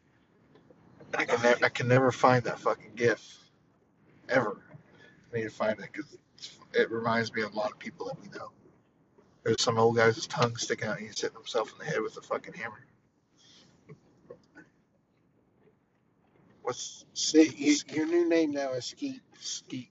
[1.16, 3.38] I can, ne- I can never find that fucking gif.
[4.28, 4.58] Ever.
[5.32, 6.16] I need to find it because
[6.74, 8.50] it reminds me of a lot of people that we know.
[9.44, 11.92] There's some old guy with his tongue sticking out and he's hitting himself in the
[11.92, 12.84] head with a fucking hammer.
[16.62, 19.22] What's See, you, your new name now is Skeet.
[19.40, 19.90] skeet?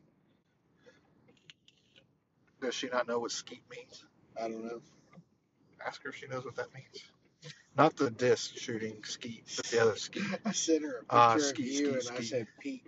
[2.62, 4.06] Does she not know what skeet means?
[4.38, 4.82] I don't know.
[5.86, 7.04] Ask her if she knows what that means.
[7.78, 10.24] Not the disc shooting skeet, but the other skeet.
[10.46, 12.88] I sent her a picture Ah, of you, Skeet, and I said Pete.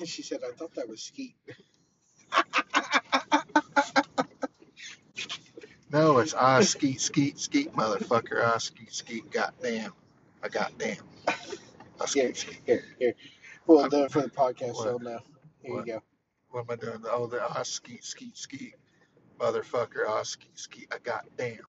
[0.00, 1.36] And she said, I thought that was Skeet.
[5.92, 9.92] No, it's ah skeet skeet skeet motherfucker ah skeet skeet goddamn.
[10.42, 10.96] I goddamn.
[12.00, 12.60] Ah, Here, skeet skeet.
[12.66, 13.14] here, here.
[13.66, 15.20] Well, it for the podcast, so now.
[15.62, 15.86] Here What?
[15.86, 16.02] you go.
[16.50, 17.04] What am I doing?
[17.10, 18.74] Oh, the ah skeet skeet skeet
[19.38, 20.88] motherfucker ah skeet skeet.
[20.92, 21.66] I goddamn.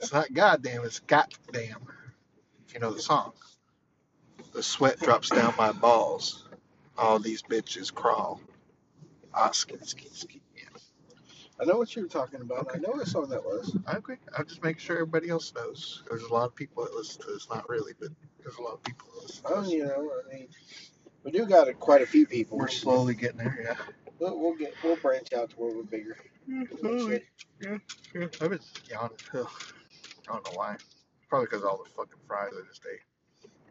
[0.00, 0.84] It's not goddamn.
[0.84, 1.78] It's goddamn.
[2.66, 3.32] If you know the song.
[4.52, 6.44] The sweat drops down my balls.
[6.98, 8.40] All these bitches crawl.
[9.34, 10.42] Ah skeet skeet.
[10.54, 10.64] Yeah.
[11.60, 12.66] I know what you were talking about.
[12.66, 12.78] Okay.
[12.78, 13.76] I know what song that was.
[13.86, 14.16] Agree.
[14.36, 16.02] I'll just make sure everybody else knows.
[16.08, 17.48] There's a lot of people that listen to this.
[17.48, 18.10] Not really, but
[18.42, 20.48] there's a lot of people that listen to Oh, you know, I mean,
[21.24, 22.58] we do got a, quite a few people.
[22.58, 23.94] We're slowly getting there, yeah.
[24.18, 26.16] We'll, we'll get we'll branch out to where we're bigger.
[26.80, 27.22] Slowly.
[27.60, 27.78] Yeah,
[28.14, 28.26] yeah.
[28.40, 29.16] I've been yawning.
[29.34, 29.46] Ugh.
[30.28, 30.76] I don't know why.
[31.28, 33.00] Probably because all the fucking fries I just ate.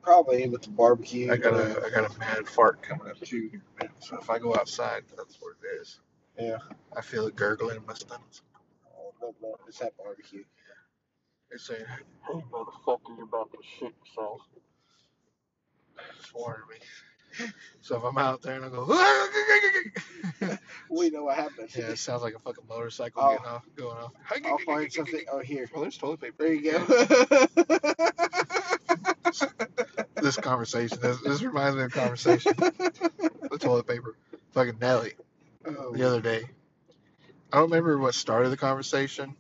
[0.02, 1.32] Probably with the barbecue.
[1.32, 3.50] I got a I got a mad fart coming up too.
[3.54, 3.96] in a minute.
[4.00, 6.00] So if I go outside, that's what it is.
[6.40, 6.58] Yeah.
[6.96, 8.24] I feel it gurgling in my stomach.
[8.98, 10.44] Oh, no, no, it's that barbecue.
[11.52, 14.42] It's saying, "Hey, motherfucker, you're about to shit yourself."
[16.18, 16.78] It's warning me.
[17.82, 18.86] So if I'm out there and I go,
[20.90, 21.76] We know what happens.
[21.76, 23.32] yeah, it sounds like a fucking motorcycle Oh.
[23.32, 24.12] getting off, going off.
[24.46, 25.22] I'll find something.
[25.32, 25.70] Oh, here.
[25.74, 26.36] Oh, there's toilet paper.
[26.44, 26.86] There you go.
[30.16, 31.00] This conversation.
[31.02, 32.54] This, this reminds me of a conversation.
[32.58, 34.16] The toilet paper.
[34.52, 35.14] Fucking Nelly.
[35.66, 36.44] oh, the other day.
[37.52, 39.36] I don't remember what started the conversation,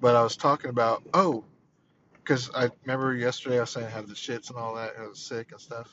[0.00, 1.44] but I was talking about oh,
[2.16, 5.04] because I remember yesterday I was saying I had the shits and all that, and
[5.04, 5.88] I was sick and stuff,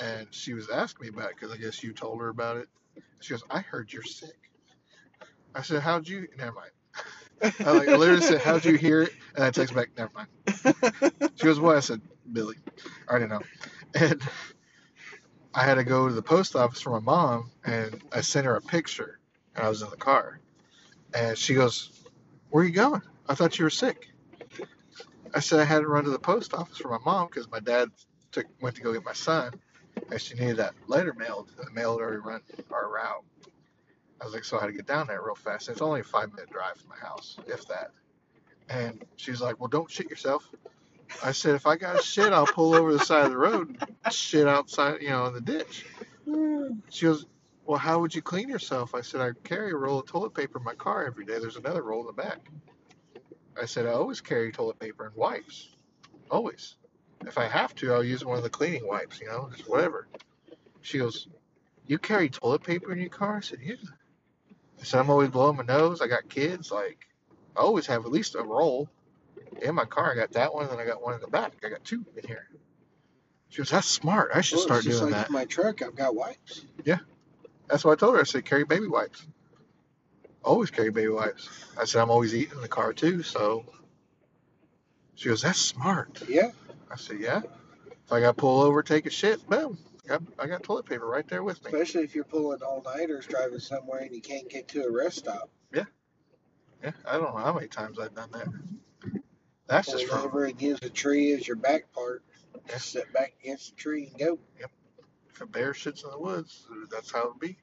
[0.00, 2.68] and she was asking me about it because I guess you told her about it.
[3.20, 4.50] She goes, "I heard you're sick."
[5.54, 6.70] I said, "How'd you?" Never mind.
[7.60, 10.28] I like I literally said, "How'd you hear it?" And I text back, "Never mind."
[11.36, 12.00] She goes, "What?" I said,
[12.32, 12.56] "Billy."
[13.08, 13.40] I already know.
[13.94, 14.22] And
[15.54, 18.56] I had to go to the post office for my mom, and I sent her
[18.56, 19.18] a picture,
[19.54, 20.40] and I was in the car,
[21.14, 21.90] and she goes,
[22.50, 23.02] "Where are you going?
[23.28, 24.08] I thought you were sick."
[25.34, 27.60] I said I had to run to the post office for my mom because my
[27.60, 27.90] dad
[28.30, 29.52] took went to go get my son,
[30.10, 31.50] and she needed that letter mailed.
[31.56, 33.24] The mail had already run our route.
[34.20, 35.68] I was like, so I had to get down there real fast.
[35.68, 37.90] It's only a five minute drive from my house, if that.
[38.68, 40.48] And she's like, well, don't shit yourself.
[41.22, 44.14] I said, if I got shit, I'll pull over the side of the road and
[44.14, 45.84] shit outside, you know, in the ditch.
[46.88, 47.26] She goes,
[47.66, 48.94] well, how would you clean yourself?
[48.94, 51.38] I said, I carry a roll of toilet paper in my car every day.
[51.38, 52.38] There's another roll in the back.
[53.60, 55.76] I said, I always carry toilet paper and wipes.
[56.30, 56.76] Always.
[57.26, 60.08] If I have to, I'll use one of the cleaning wipes, you know, just whatever.
[60.80, 61.28] She goes,
[61.86, 63.36] You carry toilet paper in your car?
[63.36, 63.74] I said, Yeah.
[64.80, 66.00] I said, I'm always blowing my nose.
[66.00, 66.70] I got kids.
[66.72, 67.06] Like,
[67.56, 68.88] I always have at least a roll
[69.60, 70.12] in my car.
[70.12, 71.52] I got that one, and then I got one in the back.
[71.64, 72.48] I got two in here.
[73.50, 74.30] She goes, That's smart.
[74.34, 75.30] I should Well, start doing like that.
[75.30, 75.82] my truck.
[75.82, 76.64] I've got wipes.
[76.84, 76.98] Yeah.
[77.68, 78.20] That's what I told her.
[78.20, 79.24] I said, carry baby wipes.
[80.44, 81.48] Always carry baby wipes.
[81.78, 83.22] I said, I'm always eating in the car too.
[83.22, 83.64] So
[85.14, 86.22] she goes, that's smart.
[86.28, 86.50] Yeah.
[86.92, 87.40] I said, yeah.
[88.04, 89.78] If I got to pull over, take a shit, boom.
[90.04, 91.70] I got, I got toilet paper right there with me.
[91.70, 95.18] Especially if you're pulling all nighters driving somewhere and you can't get to a rest
[95.18, 95.48] stop.
[95.72, 95.84] Yeah,
[96.82, 96.90] Yeah.
[97.06, 98.48] I don't know how many times I've done that.
[99.68, 102.22] That's just Pull from over and use the tree as your back part.
[102.54, 102.74] Yeah.
[102.74, 104.38] Just sit back against the tree and go.
[104.60, 104.70] Yep.
[105.30, 106.66] if a bear shits in the woods.
[106.90, 107.56] That's how it'll be.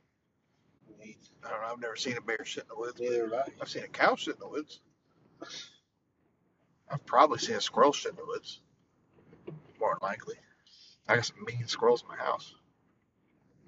[1.45, 1.67] I don't know.
[1.71, 2.99] I've never seen a bear shit in the woods.
[2.99, 3.51] Neither have I.
[3.61, 4.79] I've seen a cow shit in the woods.
[6.89, 8.61] I've probably seen a squirrel shit in the woods.
[9.79, 10.35] More than likely.
[11.07, 12.53] I got some mean squirrels in my house.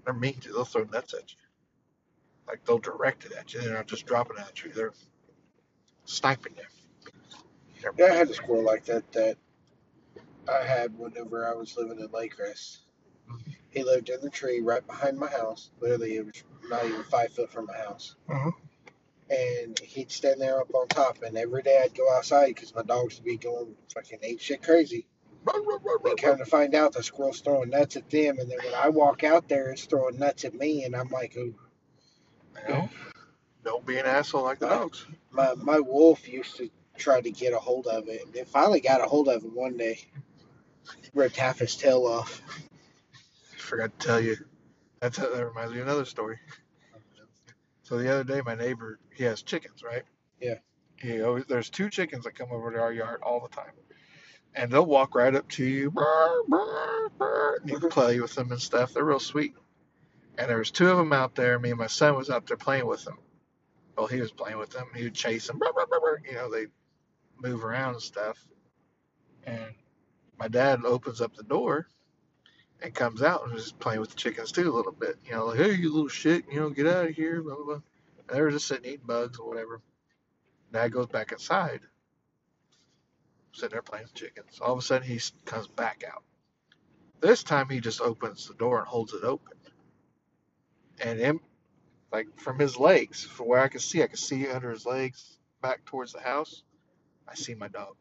[0.05, 0.51] They're mean too.
[0.53, 1.37] They'll throw nuts at you.
[2.47, 3.61] Like they'll direct it at you.
[3.61, 4.71] They're not just dropping it at you.
[4.71, 4.93] They're
[6.05, 7.11] sniping you.
[7.81, 9.37] They're- Yeah, I had a squirrel like that that
[10.47, 12.79] I had whenever I was living in Lakecrest.
[13.69, 15.71] He lived in the tree right behind my house.
[15.79, 18.15] Literally, it was not even five foot from my house.
[18.27, 18.51] Mhm.
[19.29, 21.21] And he'd stand there up on top.
[21.21, 24.61] And every day I'd go outside because my dogs would be going fucking ape shit
[24.61, 25.07] crazy.
[25.45, 28.39] And come to find out, the squirrel's throwing nuts at them.
[28.39, 30.83] And then when I walk out there, it's throwing nuts at me.
[30.83, 31.53] And I'm like, oh,
[32.67, 32.89] You know?
[33.63, 35.05] Don't be an asshole like the dogs.
[35.31, 38.25] my, my wolf used to try to get a hold of it.
[38.25, 39.99] And it finally got a hold of him one day.
[41.13, 42.41] Ripped half his tail off.
[43.57, 44.37] forgot to tell you.
[44.99, 46.37] That's that reminds me of another story.
[47.83, 50.03] So the other day, my neighbor he has chickens, right?
[50.39, 50.55] Yeah.
[50.97, 53.71] He always there's two chickens that come over to our yard all the time,
[54.55, 58.35] and they'll walk right up to you, brr, brr, brr, and you can play with
[58.35, 58.93] them and stuff.
[58.93, 59.55] They're real sweet.
[60.37, 61.59] And there was two of them out there.
[61.59, 63.17] Me and my son was out there playing with them.
[63.97, 64.87] Well, he was playing with them.
[64.95, 65.59] He would chase them.
[66.25, 66.67] You know, they
[67.41, 68.37] move around and stuff.
[69.45, 69.73] And
[70.39, 71.87] my dad opens up the door
[72.81, 75.17] and comes out and was playing with the chickens too a little bit.
[75.25, 77.65] You know, like, hey, you little shit, you know, get out of here, blah, blah,
[77.65, 77.73] blah.
[77.75, 79.81] And they were just sitting eating bugs or whatever.
[80.71, 81.81] Dad goes back inside,
[83.53, 84.59] sitting there playing chickens.
[84.61, 86.23] All of a sudden, he comes back out.
[87.21, 89.57] This time, he just opens the door and holds it open.
[91.03, 91.39] And him,
[92.11, 95.37] like from his legs, from where I can see, I can see under his legs
[95.61, 96.63] back towards the house.
[97.27, 97.95] I see my dog.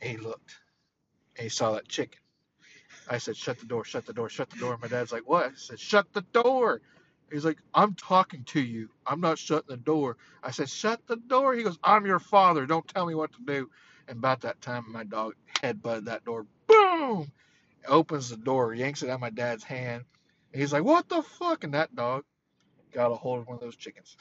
[0.00, 0.54] And he looked,
[1.36, 2.20] and he saw that chicken.
[3.08, 4.78] I said, shut the door, shut the door, shut the door.
[4.80, 5.46] My dad's like, what?
[5.46, 6.80] I said, shut the door.
[7.30, 8.88] He's like, I'm talking to you.
[9.06, 10.16] I'm not shutting the door.
[10.42, 11.54] I said, shut the door.
[11.54, 12.66] He goes, I'm your father.
[12.66, 13.70] Don't tell me what to do.
[14.08, 16.46] And about that time, my dog headbutted that door.
[16.66, 17.32] Boom!
[17.86, 20.04] Opens the door, yanks it out of my dad's hand.
[20.52, 21.64] And he's like, what the fuck?
[21.64, 22.24] And that dog
[22.92, 24.16] got a hold of one of those chickens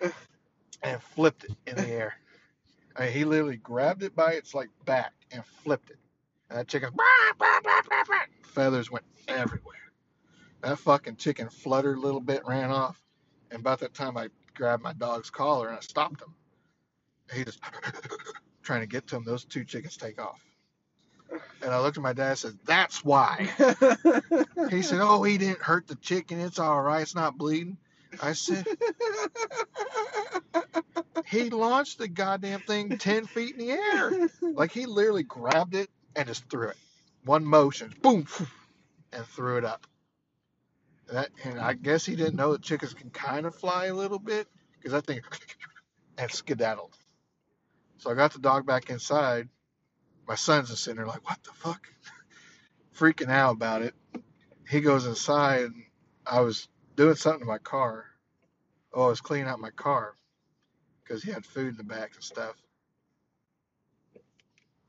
[0.82, 2.14] and flipped it in the air.
[2.98, 5.98] Mean, he literally grabbed it by its like back and flipped it.
[6.50, 6.90] And that chicken,
[8.42, 9.76] feathers went everywhere.
[10.62, 13.00] That fucking chicken fluttered a little bit, ran off.
[13.50, 16.34] And about that time, I grabbed my dog's collar and I stopped him.
[17.32, 17.60] He just
[18.64, 19.24] trying to get to him.
[19.24, 20.40] Those two chickens take off.
[21.62, 23.48] And I looked at my dad and said, That's why.
[24.70, 26.40] He said, Oh, he didn't hurt the chicken.
[26.40, 27.02] It's all right.
[27.02, 27.76] It's not bleeding.
[28.22, 28.66] I said,
[31.26, 34.28] He launched the goddamn thing 10 feet in the air.
[34.42, 36.76] Like he literally grabbed it and just threw it.
[37.24, 38.26] One motion, boom,
[39.12, 39.86] and threw it up.
[41.12, 44.18] That, and I guess he didn't know that chickens can kind of fly a little
[44.18, 44.48] bit
[44.78, 45.22] because I think
[46.18, 46.96] and skedaddled.
[47.98, 49.48] So I got the dog back inside.
[50.26, 51.88] My son's just sitting there like, what the fuck?
[52.96, 53.94] Freaking out about it.
[54.68, 55.64] He goes inside.
[55.64, 55.84] And
[56.26, 58.06] I was doing something to my car.
[58.92, 60.14] Oh, I was cleaning out my car
[61.02, 62.54] because he had food in the back and stuff.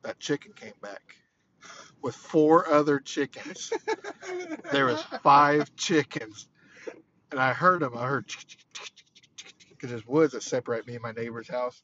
[0.04, 1.15] That chicken came back
[2.02, 3.72] with four other chickens.
[4.72, 6.48] There was five chickens,
[7.32, 7.96] and I heard them.
[7.96, 8.26] I heard
[9.70, 11.82] because there's woods that separate me and my neighbor's house.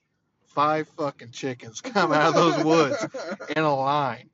[0.53, 3.05] Five fucking chickens come out of those woods
[3.55, 4.29] in a line,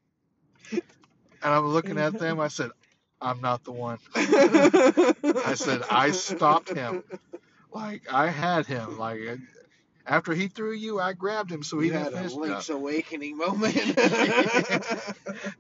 [0.72, 2.40] and I'm looking at them.
[2.40, 2.72] I said,
[3.22, 7.04] "I'm not the one." I said, "I stopped him.
[7.72, 8.98] Like I had him.
[8.98, 9.20] Like
[10.08, 12.40] after he threw you, I grabbed him so he you didn't had a finish up."
[12.40, 13.76] Link's Awakening moment.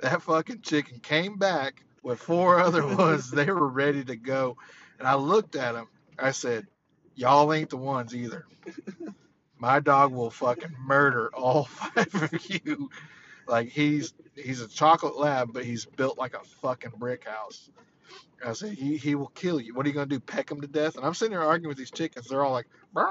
[0.01, 3.29] that fucking chicken came back with four other ones.
[3.29, 4.57] They were ready to go.
[4.99, 5.87] And I looked at them.
[6.17, 6.65] I said,
[7.15, 8.45] Y'all ain't the ones either.
[9.59, 12.89] My dog will fucking murder all five of you.
[13.47, 17.69] Like he's he's a chocolate lab, but he's built like a fucking brick house.
[18.45, 19.73] I said, he, he will kill you.
[19.73, 20.19] What are you gonna do?
[20.19, 20.95] Peck him to death?
[20.95, 22.27] And I'm sitting there arguing with these chickens.
[22.27, 23.07] They're all like, "Brr,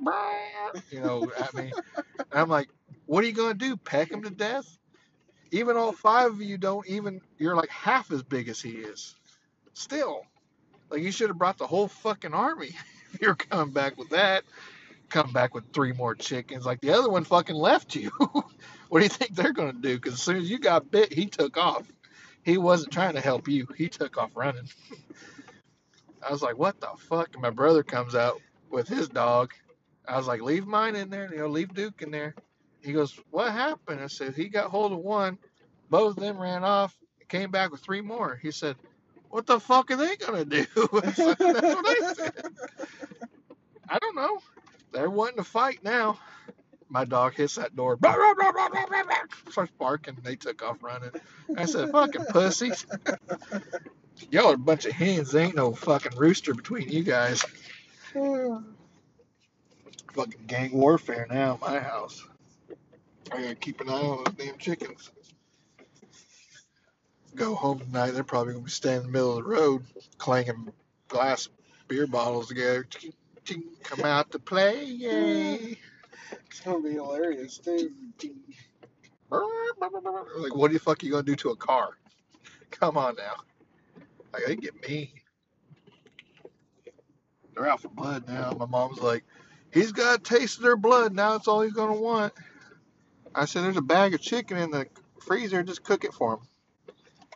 [0.00, 1.70] brr," you know, at me.
[2.18, 2.68] And I'm like,
[3.06, 3.76] what are you gonna do?
[3.76, 4.78] Peck him to death?
[5.54, 9.14] even all five of you don't even you're like half as big as he is
[9.72, 10.22] still
[10.90, 12.70] like you should have brought the whole fucking army
[13.14, 14.42] if you're coming back with that
[15.14, 18.10] come back with three more chickens like the other one fucking left you
[18.90, 21.12] what do you think they're going to do because as soon as you got bit
[21.12, 21.84] he took off
[22.44, 23.68] He wasn't trying to help you.
[23.76, 24.68] He took off running.
[26.28, 27.30] I was like, what the fuck?
[27.34, 29.52] And my brother comes out with his dog.
[30.08, 31.30] I was like, leave mine in there.
[31.32, 32.34] You know, leave Duke in there.
[32.82, 34.00] He goes, what happened?
[34.00, 35.38] I said, he got hold of one.
[35.90, 36.96] Both of them ran off.
[37.28, 38.38] Came back with three more.
[38.42, 38.76] He said,
[39.30, 40.66] what the fuck are they gonna do?
[40.76, 41.00] I
[41.40, 42.44] That's what I said.
[43.88, 44.38] I don't know.
[44.94, 46.18] They're wanting to fight now.
[46.88, 47.96] My dog hits that door.
[47.96, 49.02] Blah, blah, blah, blah, blah, blah,
[49.50, 50.16] starts barking.
[50.22, 51.10] They took off running.
[51.56, 52.86] I said, fucking pussies.
[54.30, 55.32] Y'all are a bunch of hens.
[55.32, 57.44] There ain't no fucking rooster between you guys.
[58.12, 58.64] Fucking
[60.46, 62.24] gang warfare now at my house.
[63.32, 65.10] I gotta keep an eye on those damn chickens.
[67.34, 69.84] Go home tonight, they're probably gonna be standing in the middle of the road,
[70.18, 70.72] clanging
[71.08, 71.48] glass
[71.88, 72.86] beer bottles together.
[73.44, 75.78] Ching, Come out to play, yay!
[76.46, 77.92] It's gonna be hilarious too.
[79.30, 81.90] Like, what the fuck are you gonna do to a car?
[82.70, 83.34] Come on now.
[84.32, 85.08] Like, they get mean.
[87.54, 88.52] They're out for blood now.
[88.58, 89.24] My mom's like,
[89.72, 91.14] he's got a taste of their blood.
[91.14, 92.32] Now that's all he's gonna want.
[93.34, 94.86] I said, there's a bag of chicken in the
[95.20, 95.62] freezer.
[95.62, 96.40] Just cook it for him.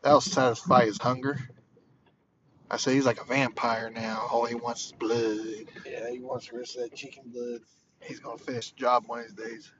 [0.02, 1.38] That'll satisfy his hunger.
[2.70, 4.26] I said, he's like a vampire now.
[4.31, 5.66] All he wants is blood.
[5.87, 7.61] Yeah, he wants the rest of that chicken blood.
[8.00, 9.72] He's gonna finish the job one of these days.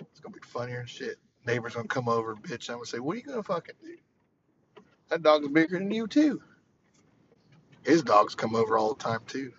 [0.00, 1.16] It's gonna be funnier and shit.
[1.46, 2.68] Neighbors gonna come over and bitch.
[2.68, 3.96] I'm gonna say, what are you gonna fucking do?
[5.08, 6.42] That dog's bigger than you too.
[7.84, 9.52] His dogs come over all the time too.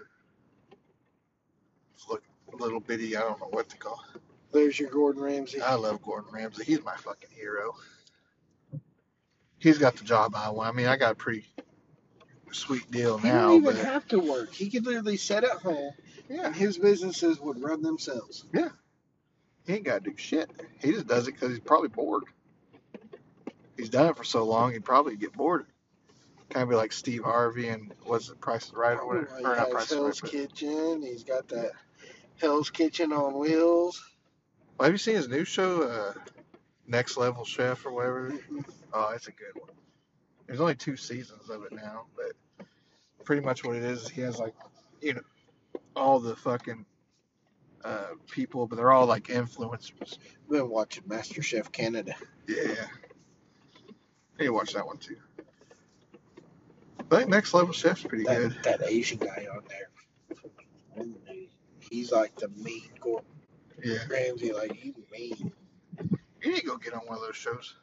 [1.96, 3.16] It's look a little bitty.
[3.16, 4.00] I don't know what to call.
[4.16, 4.22] it.
[4.52, 5.62] There's your Gordon Ramsay.
[5.62, 6.64] I love Gordon Ramsay.
[6.64, 7.76] He's my fucking hero.
[9.60, 10.70] He's got the job I want.
[10.70, 11.46] I mean, I got a pretty
[12.56, 14.54] sweet deal He now, don't even but have to work.
[14.54, 15.92] He could literally sit at home
[16.30, 18.46] yeah, and his businesses would run themselves.
[18.54, 18.70] Yeah.
[19.66, 20.50] He ain't got to do shit.
[20.82, 22.24] He just does it because he's probably bored.
[23.78, 25.66] He's done it for so long, he'd probably get bored.
[26.50, 29.30] Kind of be like Steve Harvey and what's the Price is Right or whatever.
[29.38, 29.90] He Or not has is Right.
[29.90, 31.02] Hell's Kitchen.
[31.02, 31.72] He's got that
[32.40, 34.02] Hell's Kitchen on wheels.
[34.78, 36.14] well, have you seen his new show, uh,
[36.88, 38.34] Next Level Chef or whatever?
[38.94, 39.72] Oh, it's a good one.
[40.48, 42.34] There's only two seasons of it now, but
[43.26, 44.54] pretty much what it is, he has like,
[45.02, 45.22] you know,
[45.96, 46.86] all the fucking
[47.84, 50.18] uh, people, but they're all like influencers.
[50.18, 52.16] i Been watching Master Chef Canada.
[52.48, 52.86] Yeah.
[54.38, 55.18] Hey, watch that one too.
[57.00, 58.52] I think Next Level Chef's pretty good.
[58.64, 61.06] That, that Asian guy on there.
[61.80, 63.26] He's like the mean Gordon
[63.84, 64.00] Yeah.
[64.10, 64.54] Ramsay.
[64.54, 65.52] Like he's mean.
[66.42, 67.76] You need to go get on one of those shows.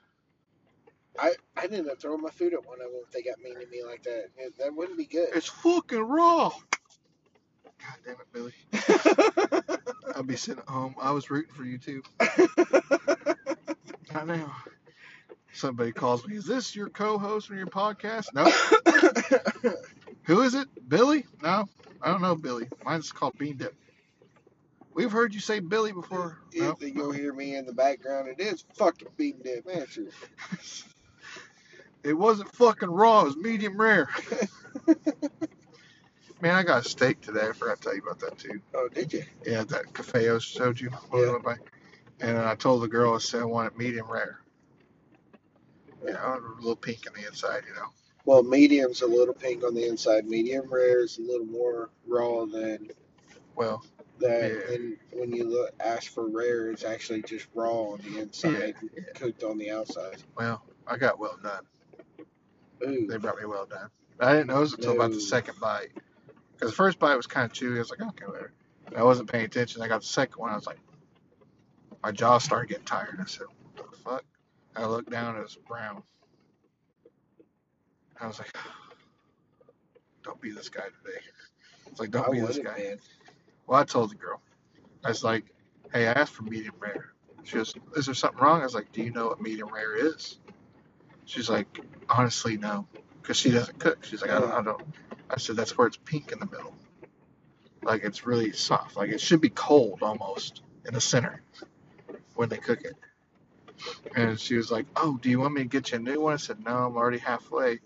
[1.19, 3.55] I I ended up throwing my food at one of them if they got mean
[3.61, 4.31] to me like that.
[4.37, 5.29] It- that wouldn't be good.
[5.35, 6.51] It's fucking raw.
[7.65, 8.53] God damn it, Billy.
[10.17, 10.95] I'll be sitting at home.
[11.01, 12.03] I was rooting for you too.
[14.15, 14.51] I know.
[15.53, 16.37] Somebody calls me.
[16.37, 18.27] Is this your co-host on your podcast?
[18.35, 18.45] No.
[20.25, 20.69] Who is it?
[20.89, 21.27] Billy?
[21.43, 21.69] No,
[22.01, 22.69] I don't know Billy.
[22.85, 23.75] Mine's called Bean Dip.
[24.95, 26.39] We've heard you say Billy before.
[26.53, 29.67] If go hear me in the background, it is fucking Bean Dip.
[29.73, 30.07] answer.
[32.05, 33.23] It wasn't fucking raw.
[33.23, 34.09] It was medium rare.
[36.41, 37.49] Man, I got a steak today.
[37.49, 38.61] I forgot to tell you about that too.
[38.75, 39.25] Oh, did you?
[39.47, 40.91] Yeah, that cafe I showed you.
[41.15, 41.39] Yeah.
[41.43, 41.57] by.
[42.21, 44.41] And I told the girl I said I want it medium rare.
[46.05, 47.89] Know, a little pink on the inside, you know.
[48.25, 50.27] Well, medium's a little pink on the inside.
[50.27, 52.91] Medium rare is a little more raw than
[53.55, 53.85] Well,
[54.19, 54.51] that.
[54.51, 54.75] Yeah.
[54.75, 59.03] And when you look ask for rare, it's actually just raw on the inside, yeah.
[59.15, 60.17] cooked on the outside.
[60.37, 61.63] well, I got well done.
[62.87, 63.89] Ooh, They brought me well done.
[64.21, 65.91] I didn't notice until about the second bite.
[66.55, 67.77] Because the first bite was kind of chewy.
[67.77, 68.53] I was like, okay, whatever.
[68.87, 69.83] And I wasn't paying attention.
[69.83, 70.51] I got the second one.
[70.51, 70.79] I was like,
[72.03, 73.19] my jaw started getting tired.
[73.21, 74.25] I said, what the fuck?
[74.77, 75.31] I looked down.
[75.31, 76.03] And it was brown.
[78.21, 78.55] I was like,
[80.25, 81.19] don't be this guy today.
[81.91, 82.75] It's like, don't I be this guy.
[82.77, 82.99] been.
[83.67, 84.41] Well, I told the girl.
[85.05, 85.45] I was like,
[85.93, 87.13] hey, I asked for medium rare.
[87.45, 88.61] She goes, is there something wrong?
[88.61, 90.39] I was like, do you know what medium rare is?
[91.25, 91.67] She's like,
[92.09, 92.87] honestly, no.
[93.21, 94.05] Because she doesn't cook.
[94.05, 94.83] She's like, I don't, I don't.
[95.31, 96.75] I said, that's where it's pink in the middle.
[97.83, 98.97] Like, it's really soft.
[98.97, 101.43] Like, it should be cold almost in the center
[102.35, 102.95] when they cook it.
[104.15, 106.33] And she was like, oh, do you want me to get you a new one?
[106.33, 107.81] I said, no, I'm already halfway.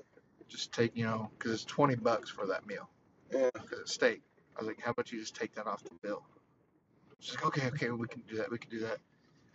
[0.49, 2.89] Just take, you know, because it's 20 bucks for that meal
[3.33, 3.51] Yeah.
[3.53, 4.23] because it's steak.
[4.57, 6.23] I was like, how about you just take that off the bill?
[7.21, 8.51] She's like, okay, okay, we can do that.
[8.51, 8.99] We can do that.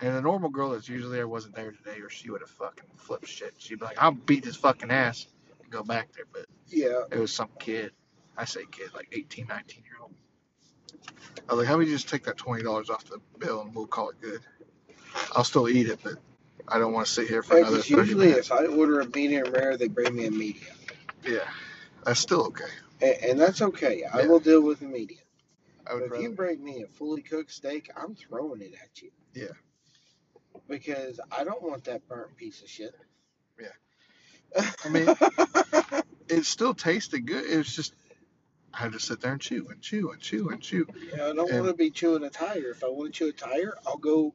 [0.01, 2.89] And the normal girl that's usually there wasn't there today, or she would have fucking
[2.97, 3.53] flipped shit.
[3.59, 5.27] She'd be like, I'll beat this fucking ass
[5.61, 6.25] and go back there.
[6.31, 7.03] But Yeah.
[7.11, 7.91] it was some kid.
[8.35, 10.15] I say kid, like 18, 19 year old.
[11.47, 13.85] I was like, how about you just take that $20 off the bill and we'll
[13.85, 14.41] call it good?
[15.33, 16.15] I'll still eat it, but
[16.67, 18.47] I don't want to sit here for Yeah, another 'cause 30 usually minutes.
[18.47, 20.75] if I order a medium rare, they bring me a medium,
[21.23, 21.47] Yeah,
[22.03, 22.69] that's still okay.
[23.01, 24.03] and, and that's okay.
[24.05, 24.27] I Yeah.
[24.27, 25.21] will deal with a medium.
[25.85, 29.01] I would But if you bring me a fully cooked steak, I'm throwing it at
[29.01, 29.11] you.
[29.33, 29.47] Yeah.
[30.67, 32.93] Because I don't want that burnt piece of shit.
[33.59, 34.71] Yeah.
[34.85, 35.07] I mean,
[36.29, 37.45] it still tasted good.
[37.45, 37.93] It was just
[38.73, 40.87] I had to sit there and chew and chew and chew and chew.
[41.13, 42.69] Yeah, I don't And- want to be chewing a tire.
[42.71, 44.33] If I want to chew a tire, I'll go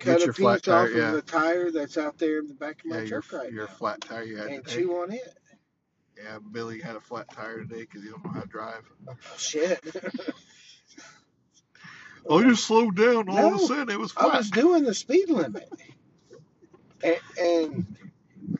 [0.00, 1.08] cut a your piece flat tire, off yeah.
[1.10, 3.52] of the tire that's out there in the back of my Yeah, your, truck right
[3.52, 5.34] your now flat tire you had and chew on it.
[6.22, 8.82] Yeah, Billy had a flat tire today because he don't know how to drive.
[9.06, 9.80] Oh, shit.
[12.26, 13.28] Oh, you slowed down.
[13.28, 15.70] All of a sudden, it was I was doing the speed limit,
[17.02, 17.98] and, and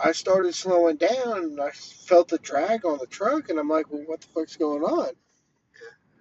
[0.01, 3.91] I started slowing down, and I felt the drag on the truck, and I'm like,
[3.91, 5.11] "Well, what the fuck's going on?"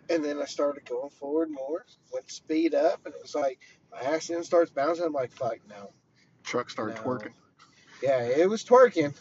[0.10, 3.60] And then I started going forward more, went speed up, and it was like
[3.92, 5.06] my accident starts bouncing.
[5.06, 5.92] I'm like, "Fuck no!"
[6.44, 7.02] Truck started No.
[7.04, 7.34] twerking.
[8.02, 9.14] Yeah, it was twerking.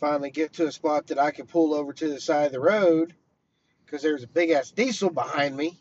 [0.00, 2.60] Finally, get to a spot that I could pull over to the side of the
[2.60, 3.14] road
[3.84, 5.80] because there was a big ass diesel behind me.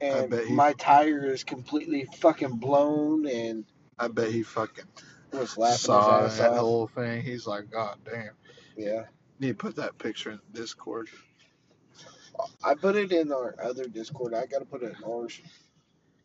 [0.00, 3.64] And he- my tire is completely fucking blown and
[3.98, 4.84] I bet he fucking
[5.32, 6.58] was laughing saw his ass that off.
[6.58, 7.22] whole thing.
[7.22, 8.30] He's like, God damn.
[8.76, 9.04] Yeah.
[9.38, 11.08] Need to put that picture in Discord.
[12.62, 14.34] I put it in our other Discord.
[14.34, 15.40] I got to put it in ours.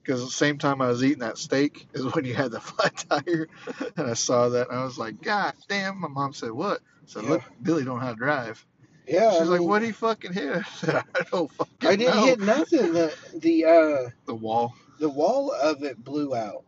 [0.01, 3.05] Because the same time I was eating that steak is when you had the flat
[3.09, 3.47] tire.
[3.95, 5.99] And I saw that and I was like, God damn.
[6.01, 6.79] My mom said, What?
[7.05, 8.65] So said, Look, Billy don't know how to drive.
[9.09, 9.31] Yeah.
[9.31, 10.55] She's I like, mean, What did he fucking hit?
[10.57, 12.25] I said, I don't fucking I didn't know.
[12.25, 12.93] hit nothing.
[12.93, 14.75] The, the, uh, the wall.
[14.99, 16.63] the wall of it blew out.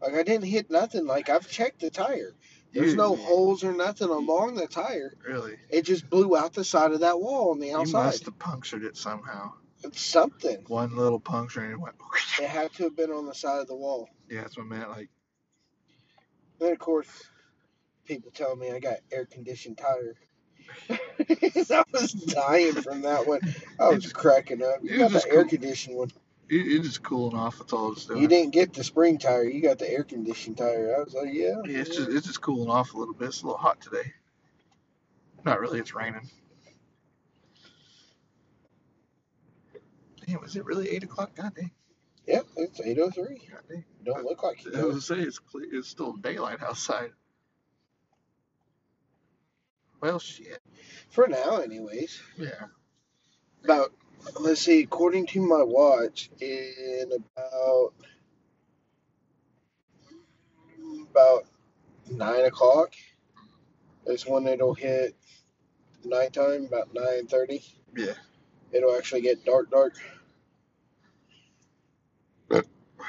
[0.00, 1.06] Like I didn't hit nothing.
[1.06, 2.32] Like I've checked the tire.
[2.72, 5.14] There's You- no holes or nothing along the tire.
[5.26, 5.56] Really?
[5.70, 7.98] It just blew out the side of that wall on the outside.
[7.98, 9.52] You must have punctured it somehow.
[9.84, 10.64] It's something.
[10.68, 11.96] One little puncture and it went.
[12.40, 14.08] It had to have been on the side of the wall.
[14.30, 14.90] Yeah, that's what I meant.
[14.90, 15.10] Like,
[16.58, 17.08] Then of course,
[18.06, 20.14] people tell me I got air conditioned tire.
[20.90, 23.40] I was dying from that one.
[23.78, 24.82] I was cracking up.
[24.82, 25.38] You It got the cool.
[25.40, 26.10] air conditioned one.
[26.48, 27.58] it, it's just cooling off.
[27.58, 28.22] That's all it's doing.
[28.22, 29.44] You didn't get the spring tire.
[29.44, 30.94] You got the air conditioned tire.
[30.96, 31.54] I was like, yeah.
[31.64, 33.28] Yeah, it's just it's just cooling off a little bit.
[33.28, 34.12] It's a little hot today.
[35.44, 35.78] Not really.
[35.78, 36.28] It's raining.
[40.26, 41.34] Damn, is it really eight o'clock?
[41.34, 41.70] God dang.
[42.26, 43.48] Yep, it's 803.
[43.50, 43.84] God dang.
[44.04, 44.74] Don't look like it.
[44.76, 45.40] I was gonna say it's
[45.72, 47.10] it's still daylight outside.
[50.02, 50.60] Well, shit.
[51.10, 52.20] For now, anyways.
[52.36, 52.66] Yeah.
[53.62, 53.92] About,
[54.40, 57.94] let's see, according to my watch, in about,
[61.08, 61.44] about
[62.10, 62.94] 9 o'clock
[64.06, 65.14] is when it'll hit
[66.04, 67.64] nighttime, about 9.30.
[67.96, 68.14] Yeah.
[68.72, 69.94] It'll actually get dark, dark.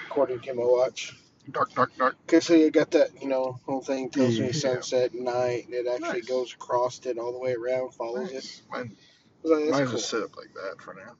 [0.05, 1.15] According to my watch.
[1.51, 2.15] Dark, dark, dark.
[2.25, 4.45] Because so you got that, you know, whole thing tells Yeah.
[4.47, 6.27] me sunset and night, and it actually Nice.
[6.27, 8.35] goes across it all the way around, follows it.
[8.35, 8.61] Nice.
[8.71, 9.97] Mine, I was like, mine cool.
[9.97, 11.15] just set up like that for now.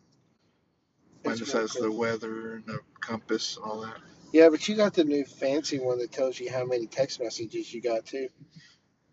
[1.26, 1.82] Mine It's just really has cool.
[1.84, 3.97] the weather and the compass and all that.
[4.32, 7.74] Yeah, but you got the new fancy one that tells you how many text messages
[7.74, 8.30] you got too.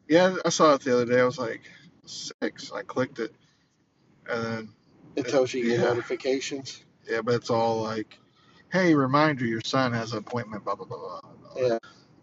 [0.09, 1.21] Yeah, I saw it the other day.
[1.21, 1.61] I was like,
[2.07, 2.73] six.
[2.73, 3.35] I clicked it.
[4.29, 4.69] And then,
[5.17, 5.85] It tells you your Yeah.
[5.85, 6.85] notifications.
[7.09, 8.19] yeah, but it's all like,
[8.73, 11.21] hey, reminder, your son has an appointment, blah, blah, blah, blah.
[11.57, 11.79] Yeah.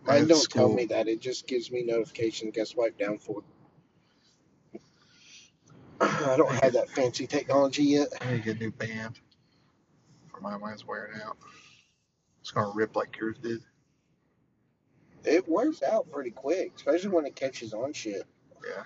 [0.06, 1.08] Mine don't tell me that.
[1.08, 2.56] It just gives me notifications.
[2.56, 3.44] Get swipe down for.
[6.00, 8.08] I don't have that fancy technology yet.
[8.22, 9.20] I need to get a new band.
[10.32, 11.38] For my mine's wearing out.
[12.42, 13.62] It's going to rip like yours did.
[15.26, 18.24] It wears out pretty quick, especially when it catches on shit.
[18.66, 18.84] Yeah.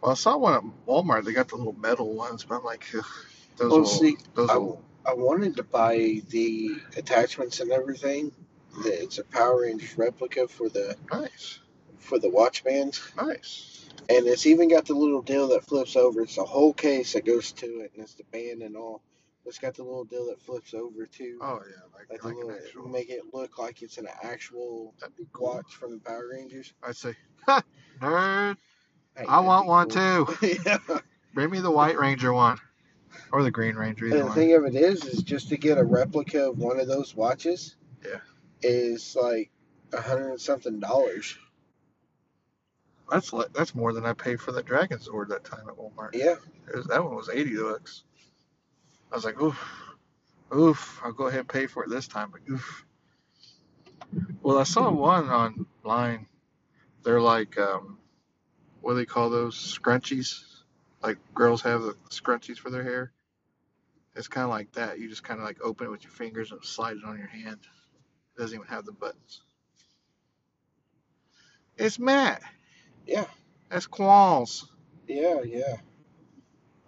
[0.00, 1.24] Well, I saw one at Walmart.
[1.24, 2.86] They got the little metal ones, but I'm like,
[3.56, 8.32] those Well, will, see, those I, will, I wanted to buy the attachments and everything.
[8.82, 11.60] The- It's a Power Rangers replica for the nice,
[11.98, 13.00] for the watch bands.
[13.16, 13.70] nice.
[14.10, 16.20] And it's even got the little deal that flips over.
[16.22, 19.02] It's a whole case that goes to it, and it's the band and all.
[19.46, 21.38] It's got the little deal that flips over too.
[21.42, 22.88] Oh yeah, like, like, like, the an little, actual.
[22.88, 25.54] make it look like it's an actual That'd be cool.
[25.54, 26.72] watch from the Power Rangers.
[26.82, 27.14] I'd say,
[27.46, 27.62] ha,
[28.00, 28.56] nerd.
[29.16, 30.26] Hey, I that'd want be one cool.
[30.36, 30.58] too.
[30.66, 30.78] yeah.
[31.34, 32.58] Bring me the White Ranger one,
[33.32, 34.06] or the Green Ranger.
[34.06, 34.34] And the one.
[34.34, 37.76] thing of it is, is just to get a replica of one of those watches.
[38.04, 38.20] Yeah.
[38.62, 39.50] Is like
[39.92, 41.36] a hundred and something dollars.
[43.10, 46.14] That's le- that's more than I paid for that Dragon Sword that time at Walmart.
[46.14, 46.36] Yeah.
[46.74, 48.04] Was, that one was eighty bucks.
[49.12, 49.58] I was like, oof,
[50.54, 51.00] oof.
[51.04, 52.84] I'll go ahead and pay for it this time, but oof.
[54.42, 56.26] Well, I saw one online.
[57.02, 57.98] They're like, um,
[58.80, 60.42] what do they call those scrunchies?
[61.04, 63.12] Like girls have the scrunchies for their hair.
[64.16, 64.98] It's kind of like that.
[64.98, 67.26] You just kind of like open it with your fingers and slide it on your
[67.28, 67.58] hand.
[68.36, 69.42] It doesn't even have the buttons.
[71.76, 72.40] It's Matt.
[73.06, 73.26] Yeah.
[73.68, 74.64] That's Qualls.
[75.06, 75.76] Yeah, yeah.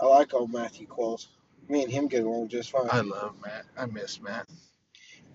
[0.01, 1.27] I like old Matthew Qualls.
[1.69, 2.89] Me and him get along just fine.
[2.91, 3.67] I love Matt.
[3.77, 4.47] I miss Matt.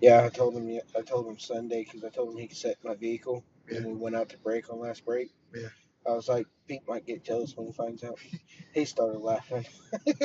[0.00, 0.80] Yeah, I told him.
[0.96, 3.78] I told him Sunday because I told him he could set my vehicle, Yeah.
[3.78, 5.30] and we went out to break on last break.
[5.54, 5.68] Yeah.
[6.06, 8.18] I was like, Pete might get jealous when he finds out.
[8.74, 9.66] he started laughing.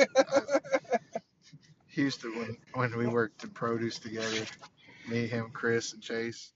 [1.88, 4.44] Houston when when we worked in produce together,
[5.08, 6.52] me, him, Chris, and Chase.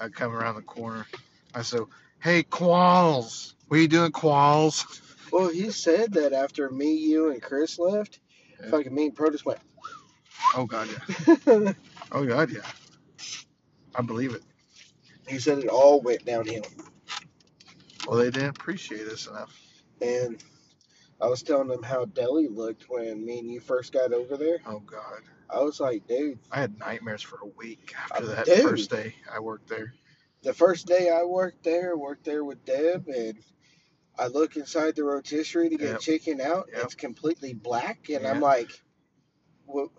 [0.00, 1.06] I'd come around the corner.
[1.54, 1.82] I said,
[2.20, 4.84] "Hey, Qualls, what are you doing, Qualls?"
[5.32, 8.20] well, he said that after me, you, and Chris left,
[8.62, 8.70] Yeah.
[8.70, 9.60] fucking me and Produce went.
[10.56, 11.72] Oh God, yeah.
[12.12, 12.60] Oh God, yeah.
[13.94, 14.42] I believe it.
[15.28, 16.64] he said it all went downhill.
[18.06, 19.58] Well, they didn't appreciate us enough.
[20.00, 20.42] And
[21.20, 24.58] I was telling them how Deli looked when me and you first got over there.
[24.66, 28.62] Oh God, I was like, dude, I had nightmares for a week after that dude.
[28.62, 29.92] first day I worked there.
[30.42, 33.36] the first day I worked there, worked there with Deb, and
[34.18, 36.00] I look inside the rotisserie to get Yep.
[36.00, 36.68] chicken out.
[36.72, 36.84] Yep.
[36.84, 38.70] It's completely black, and I'm like,
[39.66, 39.92] well,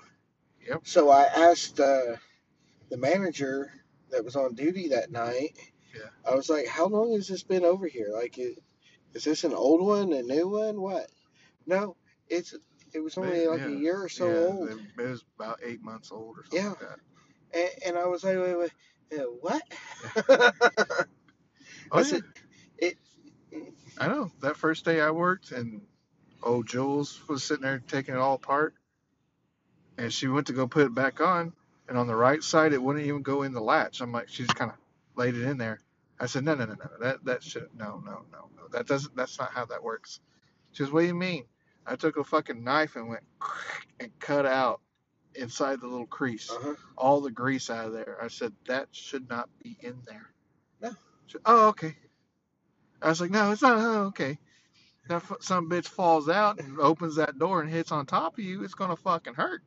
[0.68, 0.82] Yep.
[0.86, 2.16] So I asked uh,
[2.90, 3.72] the manager
[4.12, 5.58] that was on duty that night.
[5.96, 6.10] Yeah.
[6.32, 8.10] I was like, how long has this been over here?
[8.14, 8.60] Like, it,
[9.14, 10.80] is this an old one, a new one?
[10.80, 11.10] What?
[11.66, 11.96] No,
[12.30, 12.56] it's
[12.94, 13.68] it was only like yeah.
[13.68, 14.70] a year or so yeah, old.
[14.70, 16.70] It, it was about eight months old or something Yeah.
[16.70, 17.00] like that.
[17.54, 18.72] And, and I was like, wait, wait,
[19.20, 19.64] uh, what?
[21.92, 22.08] Oh, I yeah.
[22.08, 22.24] said,
[22.78, 22.98] it.
[23.98, 24.32] I know.
[24.42, 25.82] That first day I worked, and
[26.42, 28.76] old Jules was sitting there taking it all apart,
[29.98, 31.52] and she went to go put it back on,
[31.90, 34.00] and on the right side it wouldn't even go in the latch.
[34.00, 34.78] I'm like, she's kind of
[35.16, 35.80] laid it in there.
[36.20, 39.16] I said, no, no, no, no, that that should no, no, no, no, that doesn't.
[39.16, 40.20] That's not how that works.
[40.72, 41.46] She goes, what do you mean?
[41.88, 43.24] I took a fucking knife and went
[44.00, 44.82] and cut out
[45.36, 46.76] inside the little crease Uh-huh.
[46.98, 48.18] all the grease out of there.
[48.22, 50.30] I said that should not be in there.
[50.82, 50.92] No.
[51.28, 51.96] She, oh, okay.
[53.02, 53.78] I was like, no, it's not.
[53.80, 54.38] Oh, okay.
[55.10, 58.64] That some bitch falls out and opens that door and hits on top of you.
[58.64, 59.62] It's gonna fucking hurt.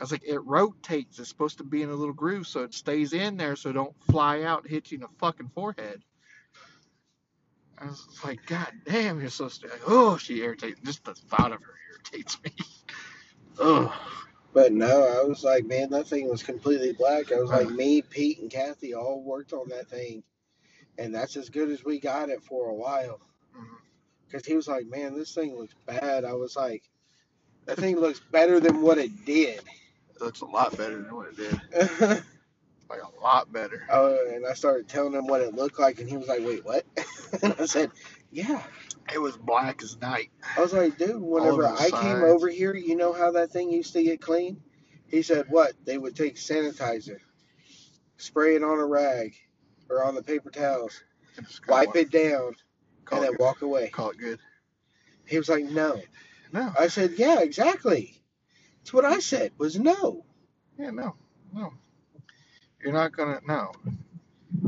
[0.00, 1.18] I was like, it rotates.
[1.18, 3.74] It's supposed to be in a little groove so it stays in there so it
[3.74, 6.02] don't fly out and hit you in the fucking forehead.
[7.76, 9.78] I was like, God damn, you're so stupid.
[9.86, 10.80] Oh, she irritates.
[10.80, 12.52] Just the thought of her irritates me.
[13.60, 13.92] Ugh.
[14.54, 17.30] But no, I was like, man, that thing was completely black.
[17.30, 17.74] I was like, uh-huh.
[17.74, 20.22] me, Pete, and Kathy all worked on that thing,
[20.98, 23.20] and that's as good as we got it for a while.
[23.54, 23.74] Mm-hmm.
[24.26, 26.24] Because he was like, man, this thing looks bad.
[26.24, 26.82] I was like,
[27.66, 29.60] that thing looks better than what it did.
[30.20, 32.22] Looks a lot better than what it did.
[32.90, 33.86] Like a lot better.
[33.88, 36.64] Oh, and I started telling him what it looked like, and he was like, wait,
[36.64, 36.84] what?
[37.40, 37.92] and I said,
[38.32, 38.64] yeah.
[39.14, 40.32] It was black as night.
[40.56, 43.30] I was like, dude, whenever All of the I came over here, you know how
[43.30, 44.60] that thing used to get clean?
[45.06, 45.74] He said, what?
[45.84, 47.18] They would take sanitizer,
[48.16, 49.36] spray it on a rag
[49.88, 51.00] or on the paper towels,
[51.36, 52.56] And just kinda wipe it down,
[53.04, 53.40] Call and it then good.
[53.40, 53.88] walk away.
[53.90, 54.40] Call it good.
[55.26, 56.02] He was like, no.
[56.52, 56.72] No.
[56.76, 58.19] I said, yeah, exactly.
[58.80, 60.24] That's what I said was no.
[60.78, 61.14] Yeah, no.
[61.54, 61.72] No.
[62.82, 63.72] You're not gonna no.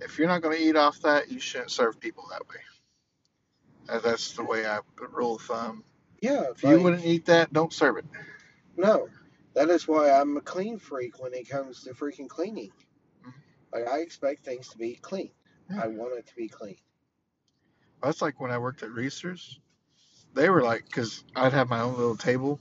[0.03, 4.01] If you're not gonna eat off that, you shouldn't serve people that way.
[4.03, 4.81] That's the way I
[5.13, 5.85] rule of thumb.
[6.21, 8.05] Yeah, If you wouldn't eat that, don't serve it.
[8.77, 9.09] no.
[9.55, 12.73] That is why I'm a clean freak when it comes to freaking cleaning.
[13.23, 13.33] Mhm.
[13.71, 15.31] Like, I expect things to be clean.
[15.71, 15.83] Yeah.
[15.85, 16.79] I want it to be clean.
[18.03, 19.59] That's like when I worked at Reese's.
[20.33, 22.61] They were like, because I'd have my own little table,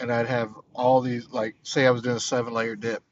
[0.00, 3.02] and I'd have all these, like, say I was doing a seven layer dip.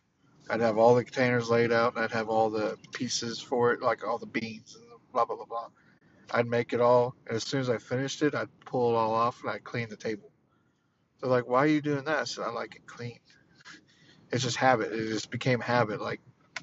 [0.50, 3.82] I'd have all the containers laid out, and I'd have all the pieces for it,
[3.82, 5.68] like all the beans and blah, blah, blah, blah.
[6.30, 9.14] I'd make it all, and as soon as I finished it, I'd pull it all
[9.14, 10.30] off and I'd clean the table.
[11.20, 12.18] They're like, why are you doing that?
[12.20, 13.18] I said, I like it clean.
[14.30, 14.92] It's just habit.
[14.92, 16.00] It just became habit.
[16.00, 16.20] Like,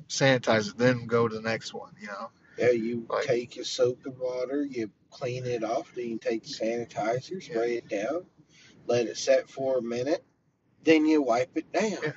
[0.08, 2.30] sanitize it, then go to the next one, you know?
[2.58, 6.44] Yeah, you Like- take your soap and water, you clean it off, then you take
[6.44, 8.26] the sanitizer, spray it down,
[8.88, 10.24] let it set for a minute,
[10.84, 11.98] then you wipe it down.
[12.04, 12.12] Yeah.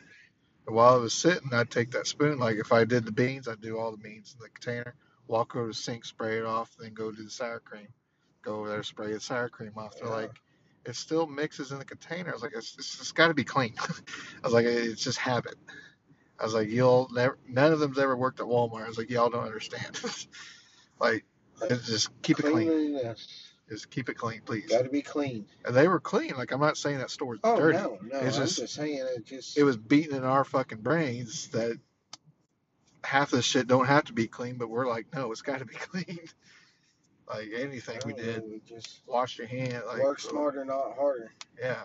[0.67, 2.39] While I was sitting, I'd take that spoon.
[2.39, 4.95] Like if I did the beans, I'd do all the beans in the container,
[5.27, 7.89] walk over to the sink, spray it off, then go do the sour cream.
[8.43, 9.97] Go over there, spray the sour cream off.
[9.99, 10.15] They're Yeah.
[10.15, 10.41] like,
[10.85, 12.31] it still mixes in the container.
[12.31, 13.75] I was like, it's, it's, it's got to be clean.
[13.79, 13.83] I
[14.45, 15.57] was like, it's just habit.
[16.39, 18.85] I was like, you'll never, none of them's ever worked at Walmart.
[18.85, 20.01] I was like, y'all don't understand.
[21.01, 21.25] like,
[21.85, 22.69] just keep it clean.
[23.69, 24.67] Just keep it clean, please.
[24.67, 25.45] Got to be clean.
[25.65, 26.35] And they were clean.
[26.37, 27.77] Like, I'm not saying that store's Oh, dirty.
[27.79, 28.19] no, no.
[28.21, 29.59] It's I'm just- just saying it just.
[29.59, 31.79] it was beaten in our fucking brains that
[33.05, 35.65] half this shit don't have to be clean, but we're like, no, it's got to
[35.67, 36.19] be clean.
[37.29, 39.83] like anything we oh, did, know, we just wash your hand.
[39.87, 41.33] Like work smarter, not harder.
[41.61, 41.83] Yeah.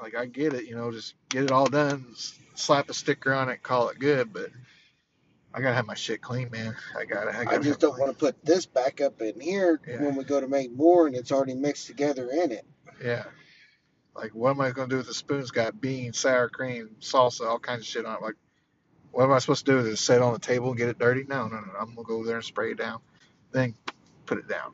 [0.00, 2.14] Like I get it, you know, just get it all done,
[2.54, 4.32] slap a sticker on it, call it good.
[4.32, 4.50] But
[5.54, 6.74] I gotta have my shit clean, man.
[6.98, 7.30] I gotta.
[7.30, 10.02] I, I, gotta just don't want to put this back up in here Yeah.
[10.02, 12.66] when we go to make more and it's already mixed together in it.
[13.02, 13.24] Yeah.
[14.16, 15.52] Like, what am I gonna do with the spoons?
[15.52, 18.22] Got beans, sour cream, salsa, all kinds of shit on it.
[18.22, 18.34] Like,
[19.12, 19.88] what am I supposed to do?
[19.88, 21.24] It set on the table and get it dirty?
[21.28, 21.72] No, no, no.
[21.80, 23.00] I'm gonna go there and spray it down,
[23.52, 23.74] then
[24.26, 24.72] put it down.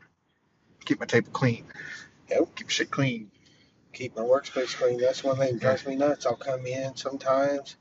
[0.86, 1.66] Keep my table clean.
[2.30, 2.54] Yep.
[2.56, 3.30] Keep shit clean.
[3.92, 4.98] Keep my workspace clean.
[4.98, 6.24] That's one thing that drives me nuts.
[6.24, 7.76] I'll come in sometimes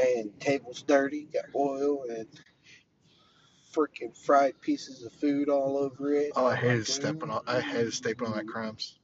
[0.00, 2.26] and table's dirty, got oil and
[3.72, 6.32] freaking fried pieces of food all over it.
[6.36, 7.42] Oh, I hated like, stepping on.
[7.46, 8.98] I hated stepping on that crumbs.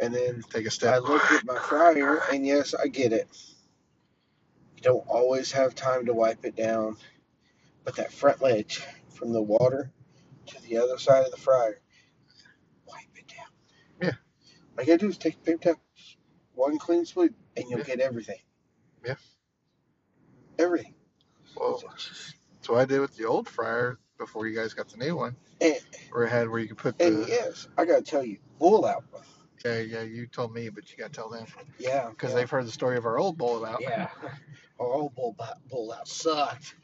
[0.00, 1.02] And then Take a step.
[1.02, 3.28] look at my fryer, and yes, I get it.
[4.76, 6.96] You don't always have time to wipe it down,
[7.84, 9.90] but that front ledge from the water
[10.46, 11.80] to the other side of the fryer,
[12.86, 13.46] wipe it down.
[14.00, 14.12] Yeah.
[14.78, 15.80] All you gotta do is take a paper towel,
[16.54, 17.84] one clean sweep, and you'll Yeah.
[17.86, 18.38] get everything.
[19.04, 19.16] Yeah.
[20.58, 20.94] Everything.
[21.54, 21.80] Whoa.
[21.82, 22.34] That's
[22.68, 25.76] what I did with the old fryer before you guys got the new one, And,
[26.10, 27.06] where it had where you could put the.
[27.06, 29.04] and yes, I gotta tell you, boil out.
[29.64, 30.02] Yeah, yeah.
[30.02, 31.46] You told me, but you gotta tell them
[31.78, 32.08] Yeah.
[32.10, 32.36] because yeah.
[32.36, 33.80] they've heard the story of our old boil out.
[33.80, 34.08] Yeah.
[34.80, 35.34] Our old boil,
[35.68, 36.76] boil out sucked.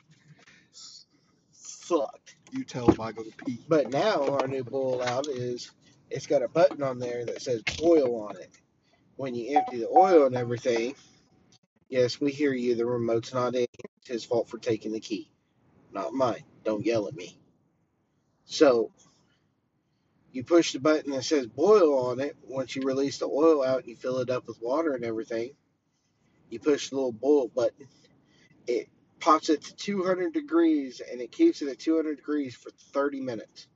[1.52, 2.34] Sucked.
[2.50, 3.60] You tell go to pee.
[3.68, 5.70] But now our new boil out is
[6.10, 8.50] it's got a button on there that says oil on it.
[9.16, 10.96] When you empty the oil and everything,
[11.94, 12.74] yes, we hear you.
[12.74, 13.66] The remote's not in.
[14.00, 15.30] It's his fault for taking the key,
[15.92, 16.42] not mine.
[16.64, 17.38] Don't yell at me.
[18.46, 18.90] So
[20.32, 22.36] you push the button that says boil on it.
[22.42, 25.50] Once you release the oil out you fill it up with water and everything,
[26.50, 27.86] you push the little boil button.
[28.66, 28.88] It
[29.20, 33.68] pops it to 200 degrees and it keeps it at 200 degrees for 30 minutes.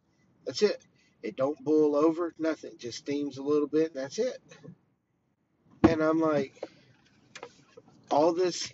[0.44, 0.84] That's it.
[1.22, 2.72] It don't boil over, nothing.
[2.78, 4.38] Just steams a little bit, and that's it.
[5.82, 6.62] And I'm like,
[8.10, 8.72] all this,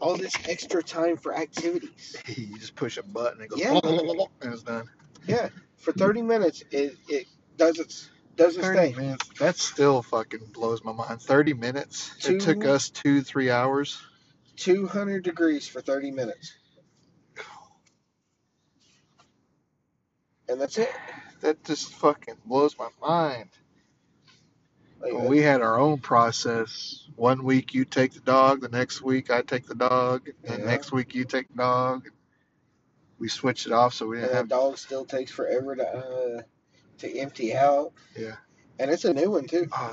[0.00, 2.16] all this extra time for activities.
[2.36, 3.78] you just push a button and it goes Yeah.
[4.42, 4.88] and it's done.
[5.26, 5.48] Yeah,
[5.78, 8.96] for 30 minutes, it it does its does its 30 thing.
[8.96, 9.28] minutes.
[9.38, 11.20] That still fucking blows my mind.
[11.22, 12.14] 30 minutes.
[12.20, 14.00] Two- It took us two, three hours.
[14.56, 16.54] 200 degrees for 30 minutes,
[20.48, 20.90] and that's it.
[21.40, 23.50] That just fucking blows my mind.
[25.00, 27.04] Like, Well, we had our own process.
[27.16, 30.66] One week you take the dog, the next week I take the dog, and Yeah.
[30.66, 32.10] next week you take the dog.
[33.18, 34.48] We switched it off so we and didn't that have.
[34.48, 36.42] dog still takes forever to uh,
[36.98, 37.92] to empty out.
[38.16, 38.36] Yeah.
[38.78, 39.68] and it's a new one too.
[39.72, 39.92] Oh,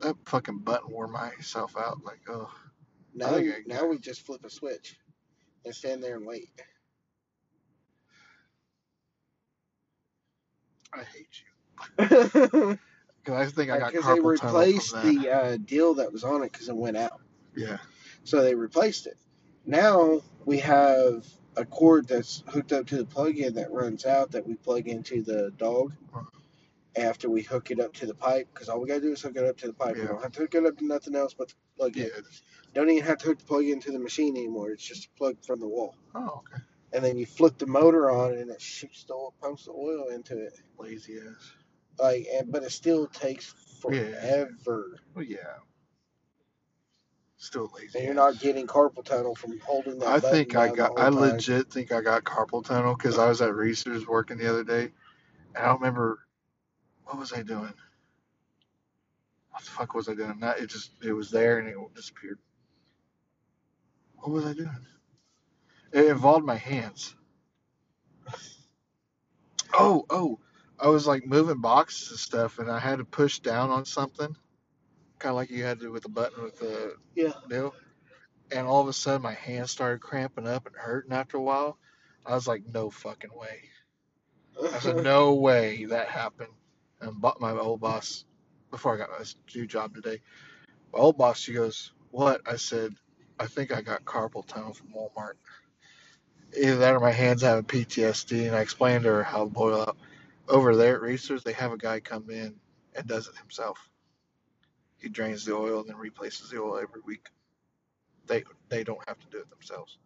[0.00, 2.02] that that fucking button wore myself out.
[2.04, 2.50] Like, oh,
[3.14, 4.98] Now, I- now we just flip a switch
[5.64, 6.50] and stand there and wait.
[10.94, 11.42] I hate
[12.58, 12.78] you.
[13.24, 16.52] Because I think I got Because they replaced the uh, deal that was on it
[16.52, 17.20] because it went out.
[17.54, 17.78] Yeah.
[18.24, 19.16] So they replaced it.
[19.64, 24.46] Now we have a cord that's hooked up to the plug-in that runs out that
[24.46, 26.22] we plug into the dog Huh.
[26.96, 28.48] after we hook it up to the pipe.
[28.52, 29.94] Because all we gotta do is hook it up to the pipe.
[29.94, 30.08] We Yeah.
[30.08, 32.02] don't have to hook it up to nothing else but the plug-in.
[32.04, 32.20] Yeah.
[32.74, 34.70] Don't even have to hook the plug-in to the machine anymore.
[34.70, 35.94] It's just a plug from the wall.
[36.14, 36.62] Oh, okay.
[36.94, 40.08] And then you flip the motor on and it shoots the oil, pumps the oil
[40.08, 40.54] into it.
[40.78, 41.52] Lazy ass.
[42.02, 43.54] Like, and, but it still takes
[43.90, 44.02] Yeah.
[44.20, 45.00] forever.
[45.14, 45.38] Well, yeah.
[47.38, 47.98] Still lazy.
[47.98, 50.08] And you're not getting carpal tunnel from holding that.
[50.08, 50.92] I think I got.
[50.98, 51.34] I time.
[51.34, 54.92] legit think I got carpal tunnel because I was at Reese's working the other day,
[55.54, 56.20] and I don't remember
[57.04, 57.74] what was I doing.
[59.50, 60.38] What the fuck was I doing?
[60.40, 62.38] Not it just it was there and it disappeared.
[64.16, 64.86] What was I doing?
[65.92, 67.14] It involved my hands.
[69.74, 70.38] Oh, oh,
[70.82, 74.36] I was like moving boxes and stuff, and I had to push down on something,
[75.20, 77.32] kind of like you had to with the button with the Yeah.
[77.48, 77.74] deal.
[78.50, 81.78] And all of a sudden, my hands started cramping up and hurting after a while.
[82.26, 83.70] I was like, no fucking way.
[84.72, 86.52] I said, no way that happened.
[87.00, 88.24] And my old boss,
[88.70, 89.24] before I got my
[89.54, 90.20] new job today,
[90.92, 92.42] my old boss, she goes, what?
[92.46, 92.94] I said,
[93.38, 95.34] I think I got carpal tunnel from Walmart.
[96.58, 98.46] Either that or my hands having PTSD.
[98.48, 99.96] And I explained to her how to boil out.
[100.52, 102.56] Over there at Racers, they have a guy come in
[102.94, 103.88] and does it himself.
[104.98, 107.26] He drains the oil and then replaces the oil every week.
[108.26, 109.96] They they don't have to do it themselves.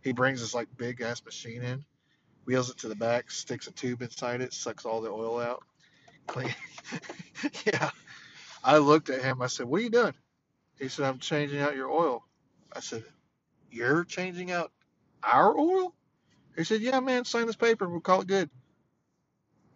[0.00, 1.84] He brings this like big ass machine in,
[2.44, 5.64] wheels it to the back, sticks a tube inside it, sucks all the oil out.
[6.28, 6.54] Clean.
[7.66, 7.90] yeah.
[8.62, 9.42] I looked at him.
[9.42, 10.14] I said, "What are you doing?"
[10.78, 12.24] He said, "I'm changing out your oil."
[12.72, 13.04] I said,
[13.72, 14.70] "You're changing out
[15.24, 15.92] our oil?"
[16.56, 17.24] He said, "Yeah, man.
[17.24, 17.88] Sign this paper.
[17.88, 18.48] We'll call it good."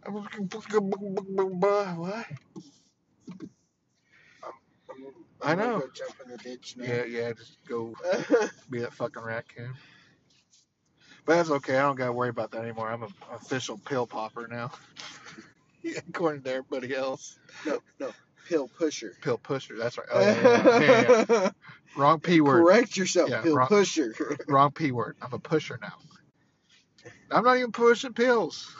[0.06, 2.26] I was like, What?
[5.44, 5.80] I know.
[5.80, 6.84] Go jump in the ditch now.
[6.84, 7.32] Yeah, yeah.
[7.32, 7.94] Just go
[8.70, 9.74] be that fucking raccoon.
[11.24, 11.76] But that's okay.
[11.78, 12.88] I don't got to worry about that anymore.
[12.90, 14.70] I'm an official pill popper now.
[16.08, 17.38] According to everybody else.
[17.66, 18.12] No, no,
[18.48, 19.14] pill pusher.
[19.20, 19.76] Pill pusher.
[19.76, 20.06] That's right.
[20.12, 21.50] Oh, yeah, yeah, yeah.
[21.96, 22.62] Wrong P word.
[22.64, 24.14] Correct yourself, pill wrong- pusher.
[24.48, 25.16] Wrong P word.
[25.20, 25.94] I'm a pusher now.
[27.30, 28.72] I'm not even pushing pills.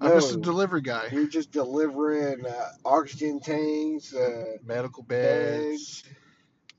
[0.00, 0.14] I'm No.
[0.20, 1.08] just a delivery guy.
[1.12, 4.14] You're just delivering uh, oxygen tanks.
[4.14, 6.02] Uh, Medical beds.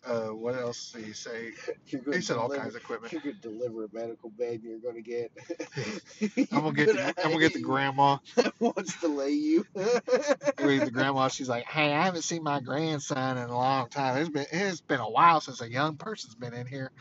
[0.06, 1.52] Uh, what else did he say?
[1.86, 3.12] He said all deliver- kinds of equipment.
[3.14, 5.32] You could deliver a medical bed, and you're gonna get.
[6.52, 8.18] I'm gonna get the, I'm gonna get the grandma.
[8.60, 9.66] wants to lay you.
[9.74, 11.30] The grandma.
[11.30, 14.18] She's like, "Hey, I haven't seen my grandson in a long time.
[14.18, 16.92] It's been it's been a while since a young person's been in here.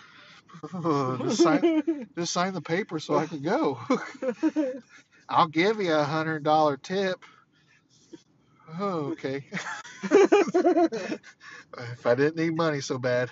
[0.72, 3.78] just sign just sign the paper so I can go.
[5.28, 7.24] I'll give you a hundred dollar tip.
[8.78, 9.44] Oh, okay.
[10.02, 11.20] if
[12.06, 13.30] I didn't need money so bad.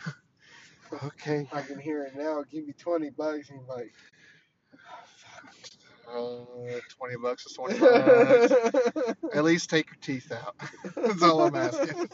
[1.04, 1.48] Okay.
[1.52, 2.44] I can hear it now.
[2.50, 3.92] Give me twenty bucks, and like.
[6.08, 8.52] Uh, twenty bucks is twenty bucks.
[9.34, 10.54] At least take your teeth out.
[10.96, 12.08] That's all I'm asking.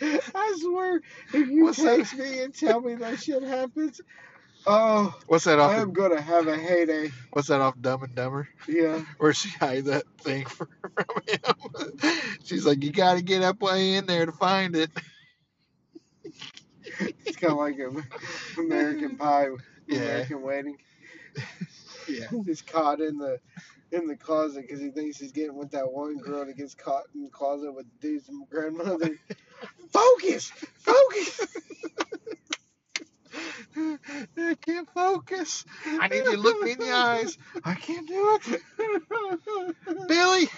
[0.00, 1.00] I swear,
[1.32, 1.96] if you What's that?
[1.98, 4.00] text me and tell me that shit happens,
[4.66, 5.70] oh, What's that off?
[5.72, 5.80] I off?
[5.82, 7.10] am gonna have a heyday.
[7.32, 8.48] What's that off Dumb and Dumber?
[8.68, 9.02] Yeah.
[9.18, 10.68] Where she hide that thing from
[11.26, 12.12] him?
[12.44, 14.90] She's like, you got to get up way in there to find it.
[17.24, 19.48] It's kind of like a American Pie,
[19.86, 19.98] Yeah.
[19.98, 20.76] American Wedding.
[22.08, 22.26] Yeah.
[22.46, 23.38] He's caught in the
[23.92, 27.04] in the closet because he thinks he's getting with that one girl that gets caught
[27.14, 29.18] in the closet with the dude's grandmother.
[29.92, 31.46] Focus, focus.
[33.76, 35.64] I can't focus.
[35.86, 37.36] I need you to look me in the eyes.
[37.64, 38.62] I can't do it.
[40.08, 40.48] Billy,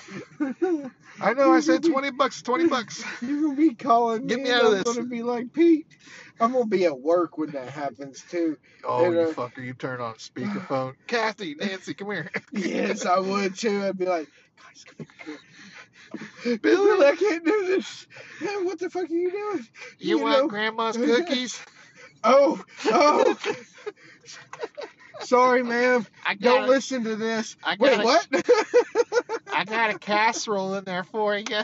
[1.20, 3.04] I know I said 20 bucks, 20 bucks.
[3.22, 4.44] You're gonna be calling Get me.
[4.44, 5.86] me out of I'm gonna be like Pete.
[6.40, 8.58] I'm gonna be at work when that happens too.
[8.84, 10.94] Oh, And, you uh, fucker, you turn on speakerphone.
[11.06, 12.30] Kathy, Nancy, come here.
[12.52, 13.84] Yes, I would too.
[13.84, 14.28] I'd be like,
[14.62, 16.58] guys, come here, come here.
[16.58, 16.58] Billy.
[16.58, 18.06] Billy, I can't do this.
[18.40, 19.66] Man, what the fuck are you doing?
[19.98, 21.60] You, You want know- grandma's cookies?
[22.24, 23.38] Oh, oh.
[25.20, 26.06] Sorry, ma'am.
[26.26, 27.56] I Don't a, listen to this.
[27.62, 28.26] I Wait, got a- what?
[29.52, 31.62] I got a casserole in there for you.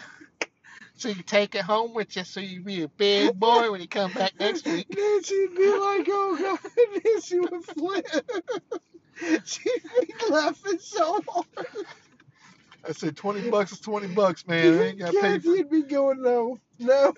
[0.96, 3.88] So you take it home with you so you be a big boy when you
[3.88, 4.86] come back next week.
[4.94, 6.58] Nancy'd be like, oh god,
[7.04, 8.06] Nancy would flip.
[9.44, 11.46] She'd be laughing so hard.
[12.88, 14.78] I said 20 bucks is 20 bucks, man.
[14.78, 17.14] I ain't got to pay for Kathy'd be going, no, no.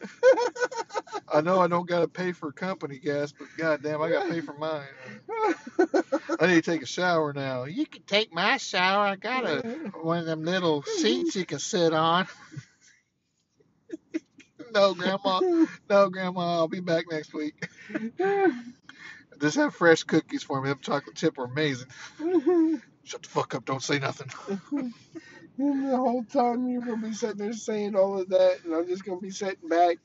[1.32, 4.32] I know I don't got to pay for company gas, but goddamn, I got to
[4.32, 4.82] pay for mine.
[6.40, 7.64] I need to take a shower now.
[7.64, 9.06] You can take my shower.
[9.06, 9.60] I got a
[10.02, 12.26] one of them little seats you can sit on.
[14.72, 15.40] no, grandma.
[15.88, 16.58] No, grandma.
[16.58, 17.68] I'll be back next week.
[19.40, 20.68] Just have fresh cookies for me.
[20.68, 21.88] Them chocolate chip are amazing.
[23.04, 23.64] Shut the fuck up.
[23.64, 24.30] Don't say nothing.
[25.62, 28.86] And the whole time you're gonna be sitting there saying all of that, and I'm
[28.88, 29.98] just gonna be sitting back.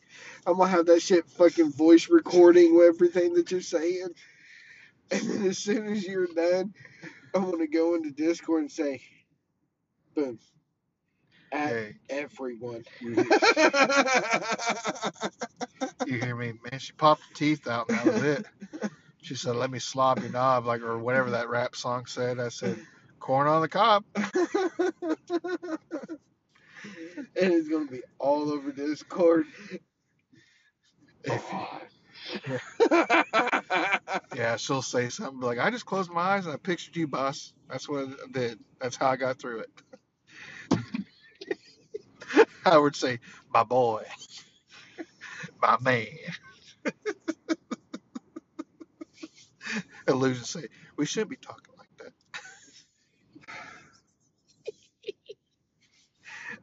[0.46, 4.10] I'm gonna have that shit fucking voice recording everything that you're saying.
[5.12, 6.74] And then as soon as you're done,
[7.34, 9.02] I'm gonna go into Discord and say,
[10.16, 10.40] boom.
[11.52, 12.84] At Hey, everyone.
[13.00, 13.16] you,
[16.06, 16.54] you hear me?
[16.72, 18.46] Man, she popped the teeth out and that was it.
[19.22, 22.40] She said, let me slob your knob, like, or whatever that rap song said.
[22.40, 22.78] I said,
[23.20, 24.04] corn on the cob.
[24.16, 24.28] and
[27.36, 29.46] it's gonna be all over Discord.
[31.24, 31.82] If, oh,
[34.36, 37.54] yeah, she'll say something like, I just closed my eyes and I pictured you, boss.
[37.70, 38.60] That's what I did.
[38.82, 39.70] That's how I got through it.
[42.66, 43.20] I would say,
[43.54, 44.04] my boy,
[45.62, 46.08] my man.
[50.08, 52.14] Illusion say, we shouldn't be talking like that.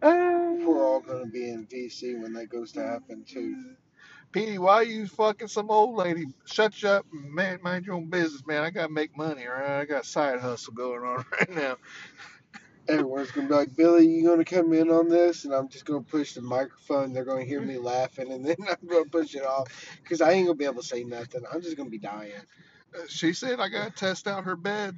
[0.04, 3.76] We're all gonna be in VC when that goes to happen too.
[4.32, 6.26] Petey, why you fucking some old lady?
[6.46, 8.62] Shut you up and man, mind your own business, man.
[8.64, 9.80] I gotta make money, right?
[9.80, 11.76] I got a side hustle going on right now.
[12.88, 15.44] Everyone's gonna be like, Billy, you gonna come in on this?
[15.46, 17.12] And I'm just gonna push the microphone.
[17.12, 19.68] They're gonna hear me laughing, and then I'm gonna push it off
[20.02, 21.42] because I ain't gonna be able to say nothing.
[21.52, 22.32] I'm just gonna be dying.
[22.94, 24.96] Uh, She said I gotta test out her bed.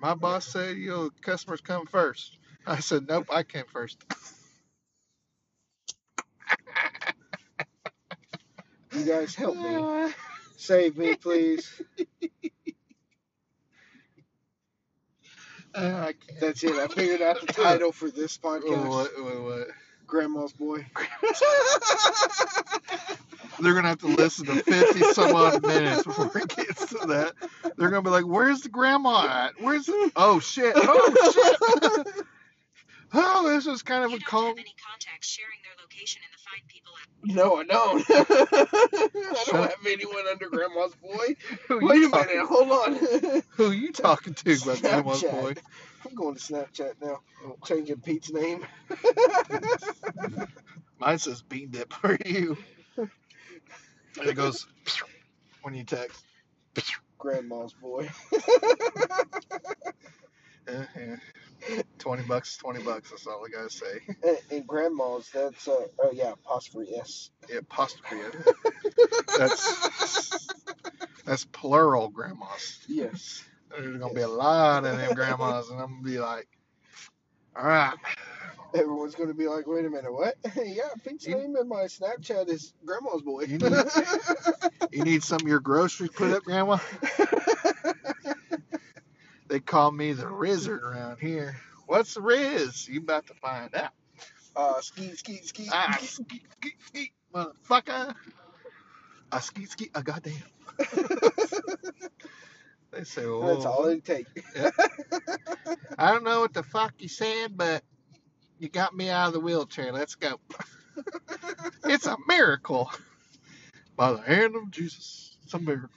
[0.00, 2.38] My boss said, you know, customers come first.
[2.66, 4.04] I said, nope, I came first.
[8.96, 10.12] You guys help me,
[10.56, 11.82] save me, please.
[15.74, 16.40] Uh, I can't.
[16.40, 16.72] That's it.
[16.72, 18.88] I figured out the title for this podcast.
[18.88, 19.68] What, what, what?
[20.06, 20.78] Grandma's boy.
[23.60, 27.34] they're gonna have to listen to fifty some odd minutes before it gets to that.
[27.76, 29.60] They're gonna be like, "Where's the grandma at?
[29.60, 30.12] Where's the?
[30.16, 30.72] Oh shit!
[30.76, 32.24] Oh shit!
[33.14, 34.46] oh, this is kind of You a don't calm.
[34.48, 37.08] have any contacts sharing their location in the Find People app.
[37.22, 38.04] No, I don't.
[39.36, 41.36] I don't have anyone under Grandma's boy.
[41.86, 42.34] Wait a talking?
[42.36, 43.42] minute, hold on.
[43.56, 45.54] Who are you talking to, my grandma's boy?
[46.06, 47.20] I'm going to Snapchat now.
[47.44, 48.64] I'm changing Pete's name.
[50.98, 52.56] Mine says bean dip for you.
[52.96, 53.10] And
[54.28, 54.66] it goes
[55.62, 56.24] when you text.
[57.18, 58.08] Grandma's boy.
[60.68, 61.16] Eh.
[61.98, 63.10] Twenty bucks, twenty bucks.
[63.10, 64.00] That's all I gotta say.
[64.22, 67.30] And, and grandma's, that's, uh, oh yeah, apostrophe S.
[67.48, 68.16] Yeah, apostrophe.
[69.38, 70.48] That's
[71.24, 72.80] that's plural grandmas.
[72.88, 73.42] Yes.
[73.70, 76.46] There's gonna be a lot of them grandmas, and I'm gonna be like,
[77.56, 77.94] all right,
[78.74, 80.34] Everyone's going to be like, wait a minute, what?
[80.56, 83.42] yeah, Pete's You- name in my Snapchat is Grandma's boy.
[83.42, 83.72] You need-
[84.92, 86.76] you need some of your groceries put up, grandma.
[89.48, 91.56] They call me the Rizzard around here.
[91.86, 92.88] What's the Riz?
[92.88, 93.92] You about to find out.
[94.56, 95.68] uh, skeet, skeet, skeet.
[95.72, 98.14] Ah, skeet, skeet, skeet, motherfucker.
[99.32, 100.34] I skeet, skeet, a goddamn.
[102.92, 104.30] They say, oh, That's all it takes.
[105.98, 107.82] I don't know what the fuck you said, but
[108.58, 109.92] you got me out of the wheelchair.
[109.92, 110.40] Let's go.
[111.84, 112.90] it's a miracle.
[113.96, 115.36] By the hand of Jesus.
[115.44, 115.90] It's a miracle.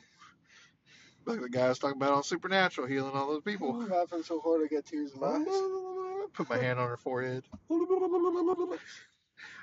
[1.29, 3.79] Like the guy I was talking about on Supernatural, healing all those people.
[3.79, 5.45] I'm laughing so hard I got tears in my eyes.
[6.33, 7.43] Put my hand on her forehead.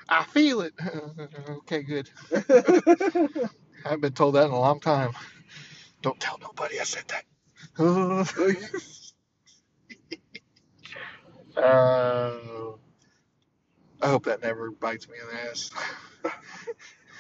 [0.09, 0.75] I feel it.
[1.49, 2.09] okay, good.
[2.33, 3.49] I
[3.83, 5.11] haven't been told that in a long time.
[6.03, 7.25] Don't tell nobody I said that.
[11.59, 12.79] Oh.
[14.01, 15.71] I hope that never bites me in the ass.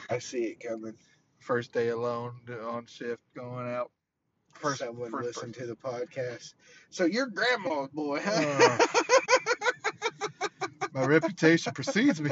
[0.08, 0.94] I see it coming.
[1.40, 2.34] First day alone
[2.64, 3.90] on shift, going out.
[4.60, 6.54] First, Someone first listen to the podcast.
[6.90, 8.78] So you're grandma's boy, huh?
[8.80, 9.02] Oh.
[10.92, 12.30] My reputation precedes me.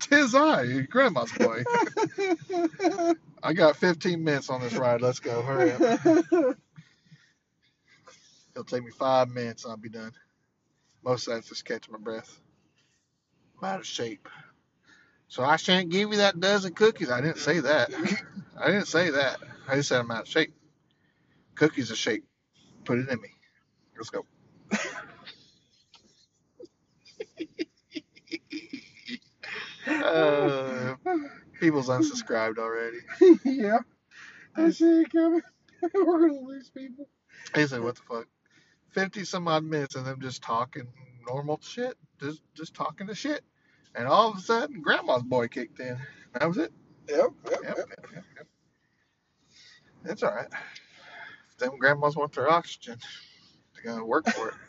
[0.00, 1.64] Tis I, grandma's boy.
[3.42, 5.00] I got 15 minutes on this ride.
[5.00, 5.42] Let's go.
[5.42, 6.00] Hurry up.
[8.52, 10.12] It'll take me five minutes and I'll be done.
[11.04, 12.38] Most of that's just catching my breath.
[13.62, 14.28] I'm out of shape.
[15.28, 17.10] So I shan't give you that dozen cookies.
[17.10, 17.90] I didn't say that.
[18.60, 19.38] I didn't say that.
[19.68, 20.52] I just said I'm out of shape.
[21.58, 22.24] Cookies are shape.
[22.84, 23.30] Put it in me.
[23.96, 24.24] Let's go.
[29.86, 30.96] Uh,
[31.60, 32.98] people's unsubscribed already.
[33.44, 33.78] yeah.
[34.56, 35.42] I see it coming.
[35.94, 37.08] We're gonna lose people.
[37.54, 38.26] They say, what the fuck?
[38.92, 40.88] 50 some odd minutes of them just talking
[41.26, 41.96] normal shit.
[42.20, 43.42] Just just talking to shit.
[43.94, 45.98] And all of a sudden, grandma's boy kicked in.
[46.34, 46.72] That was it.
[47.08, 47.76] Yep, yep, Yep, yep.
[47.78, 48.46] yep, yep, yep.
[50.06, 50.48] It's all right.
[51.58, 52.98] If them grandmas want their oxygen,
[53.74, 54.54] they're going to work for it.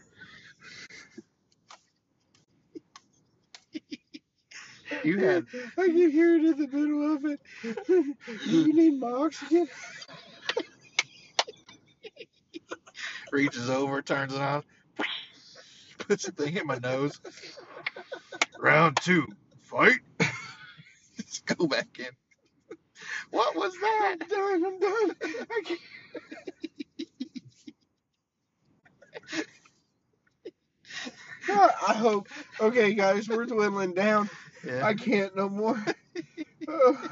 [5.04, 5.46] You had
[5.78, 7.40] I can hear it in the middle of it.
[8.46, 9.70] you need my oxygen?
[13.32, 14.64] reaches over, turns it on,
[16.00, 17.22] puts the thing in my nose.
[18.58, 19.28] Round two,
[19.62, 20.00] fight.
[21.18, 22.08] Just go back in.
[23.30, 24.18] What was that?
[24.20, 25.16] I'm done, I'm done.
[25.24, 25.80] I can't.
[31.50, 32.30] God, I hope.
[32.60, 34.30] Okay, guys, we're dwindling down.
[34.66, 34.86] Yeah.
[34.86, 35.84] I can't no more.
[36.68, 37.10] Oh.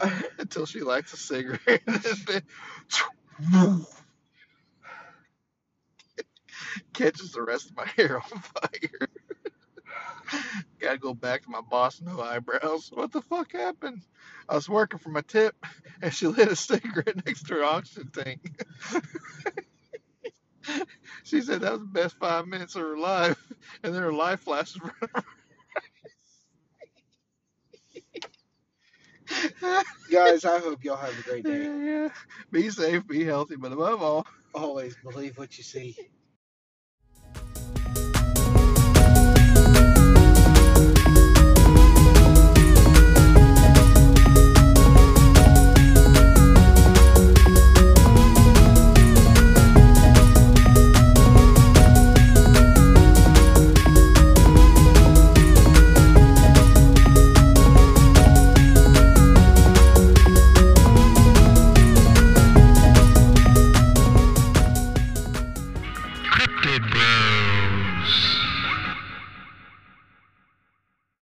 [0.38, 1.82] Until she lights a cigarette.
[6.92, 9.08] Catches the rest of my hair on fire.
[10.80, 12.90] Gotta go back to my boss, no eyebrows.
[12.92, 14.02] What the fuck happened?
[14.48, 15.54] I was working for my tip
[16.00, 18.64] and she lit a cigarette next to her oxygen tank.
[21.24, 23.36] she said that was the best five minutes of her life.
[23.84, 25.24] And then her life flashed in front of her.
[30.10, 31.68] Guys, I hope y'all have a great day.
[31.84, 32.08] Yeah.
[32.52, 35.96] Be safe, be healthy, but above all, Always believe what you see.